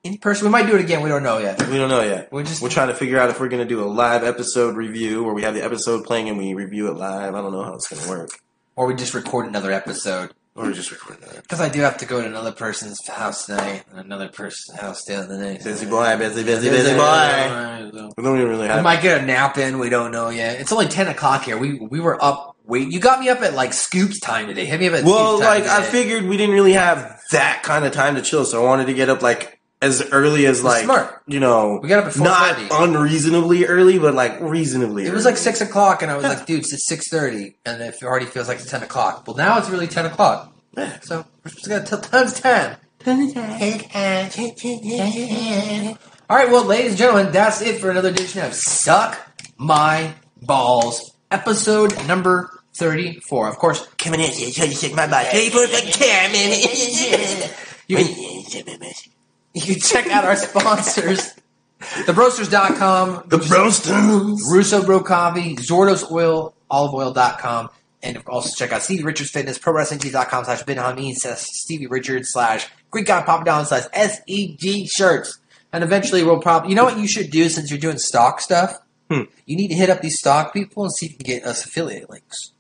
[0.04, 0.46] in person.
[0.46, 1.02] We might do it again.
[1.02, 1.68] We don't know yet.
[1.68, 2.32] We don't know yet.
[2.32, 4.76] We're just we're trying to figure out if we're going to do a live episode
[4.76, 7.36] review or we have the episode playing and we review it live.
[7.36, 8.30] I don't know how it's going to work.
[8.76, 10.34] Or we just record another episode.
[10.54, 11.42] Or we just record another.
[11.42, 15.06] Because I do have to go to another person's house tonight and another person's house
[15.06, 15.64] the other night.
[15.64, 17.90] Busy boy, busy, busy, busy boy.
[18.18, 19.80] We don't even really We might get a nap in.
[19.80, 20.60] We don't know yet.
[20.60, 21.58] It's only ten o'clock here.
[21.58, 22.58] We we were up.
[22.66, 24.66] Wait, you got me up at like Scoop's time today.
[24.66, 27.94] Hit me up at Well, like I figured we didn't really have that kind of
[27.94, 31.22] time to chill, so I wanted to get up like as early as like smart.
[31.28, 31.80] you know.
[31.82, 32.84] We got up at not 4:30.
[32.84, 35.06] unreasonably early, but like reasonably.
[35.06, 38.02] It was like six o'clock, and I was like, "Dude, it's six thirty, and it
[38.04, 40.54] already feels like it's ten o'clock." Well, now it's really ten o'clock.
[41.02, 42.78] So we're just gonna tell times ten.
[46.30, 49.18] All right, well, ladies and gentlemen, that's it for another edition of Suck
[49.58, 53.50] My Balls, episode number thirty-four.
[53.50, 55.26] Of course, coming in here, trying to shake my butt.
[55.26, 56.52] Hey, perfect Carmen.
[57.88, 59.12] you can,
[59.54, 61.34] you can check out our sponsors.
[61.82, 63.24] TheBroasters.com.
[63.28, 64.38] The Broasters.
[64.52, 67.70] Russo Bro Coffee, Zordos Oil, oliveoil.com.
[68.04, 72.68] And also check out Stevie Richards Fitness, ProWrestlingTees.com slash Ben Hameen slash Stevie Richards slash
[72.90, 75.40] Greek God Papa Down slash SEG shirts.
[75.72, 78.80] And eventually we'll probably, you know what you should do since you're doing stock stuff?
[79.10, 79.24] Hmm.
[79.46, 81.66] You need to hit up these stock people and see if you can get us
[81.66, 82.54] affiliate links.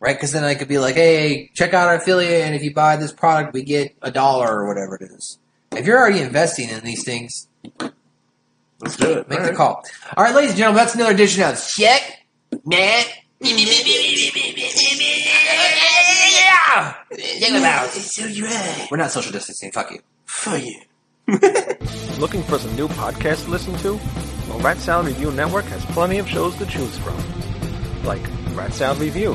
[0.00, 0.16] Right?
[0.16, 2.96] Because then I could be like, hey, check out our affiliate, and if you buy
[2.96, 5.38] this product, we get a dollar or whatever it is.
[5.72, 7.46] If you're already investing in these things,
[8.80, 9.28] Let's do it.
[9.28, 9.56] Make All the right.
[9.56, 9.84] call.
[10.16, 12.24] All right, ladies and gentlemen, that's another edition of Check
[12.64, 13.04] Man.
[18.90, 19.72] We're not social distancing.
[19.72, 20.00] Fuck you.
[20.24, 20.80] Fuck you.
[22.18, 24.00] Looking for some new podcasts to listen to?
[24.48, 27.16] Well, Rat Salad Review Network has plenty of shows to choose from.
[28.04, 28.22] Like
[28.54, 29.34] Rat Salad Review,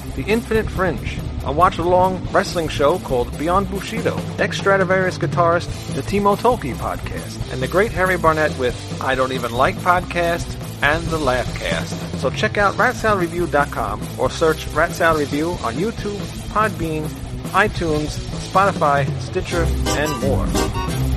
[0.15, 1.19] The Infinite Fringe.
[1.45, 4.15] A watch-along wrestling show called Beyond Bushido.
[4.37, 7.51] Ex Stratovarius guitarist, the Timo Tolkki podcast.
[7.51, 12.19] And the great Harry Barnett with I Don't Even Like Podcasts and the Laughcast.
[12.19, 17.05] So check out ratsaladreview.com or search Rat Review on YouTube, Podbean,
[17.51, 18.19] iTunes,
[18.51, 21.10] Spotify, Stitcher, and more.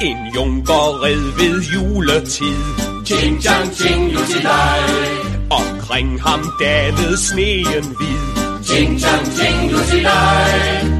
[0.00, 2.56] En junkerred ved juletid.
[3.04, 4.80] Ching chang ching lutilej.
[5.50, 8.22] Omkring ham dalede sneen hvid.
[8.64, 10.50] Ching chang ching lutilej.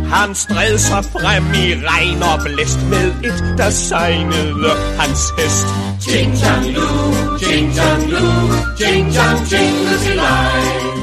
[0.09, 5.67] Han stred sig frem i regn og blæst med et, der sejnede hans hest.
[6.01, 6.89] Ching chang lu,
[7.39, 8.27] ching chang lu,
[8.79, 10.98] ching chang ching lutilej.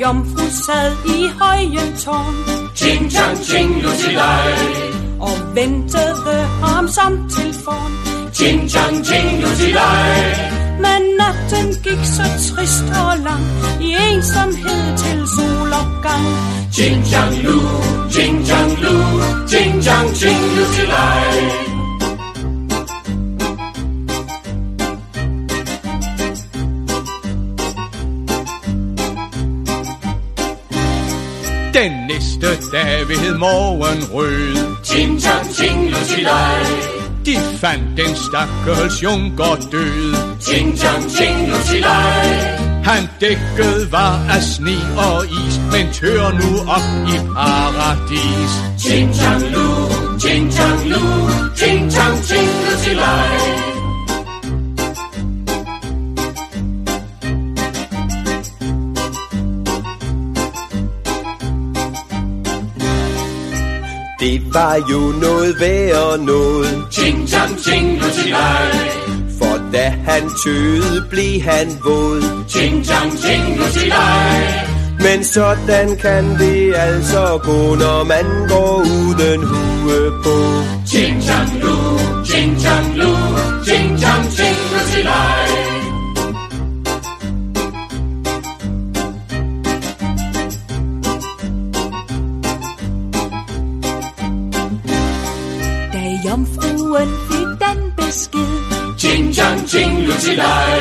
[0.00, 2.34] Jomfru sad i højen tårn
[2.74, 4.52] Ching chang ching lutilej.
[5.20, 7.92] og ventede ham som til forn.
[8.32, 10.20] Ching chang ching lutilej.
[10.84, 13.46] Men natten gik så trist og lang
[13.80, 16.26] i ensomhed til solopgang.
[16.72, 17.60] Ching chang lu,
[18.10, 18.94] ching chang lu,
[19.48, 21.69] ching chang ching lutilej.
[31.80, 34.82] Den næste dag ved morgen rød.
[34.84, 36.64] Ting tang ting lusilej
[37.26, 40.14] De fandt den stakkels junker død.
[40.40, 47.08] Ting tang ting lusilej han dækket var af sne og is, men tør nu op
[47.08, 48.52] i paradis.
[48.86, 49.68] Ting tang lu,
[50.20, 51.02] ting tang lu,
[51.56, 53.69] ting tang ting lusilej.
[64.20, 66.84] Det var jo noget værd og noget.
[66.90, 68.70] Ching chang ching lutilej.
[69.38, 72.22] For Da han tøede, blev han våd.
[72.48, 74.70] Ching chang ching lusilej.
[74.98, 80.36] Men sådan kan det altså gå, når man går uden hue på.
[80.86, 81.74] Ching chang lu,
[82.24, 83.14] ching chang lu,
[99.74, 100.80] Jinglu til dig.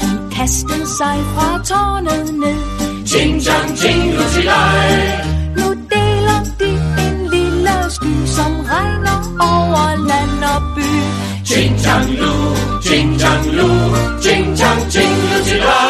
[0.00, 2.60] Hun kastede sig fra tårnet ned.
[3.12, 5.24] Jing jang jinglu til dig.
[5.56, 6.70] Nu deler de
[7.04, 10.90] en lille sky, som regner over land og by.
[11.50, 12.34] Jing jang lu,
[12.90, 13.68] jing jang lu,
[14.24, 15.89] jing jang jinglu til dig.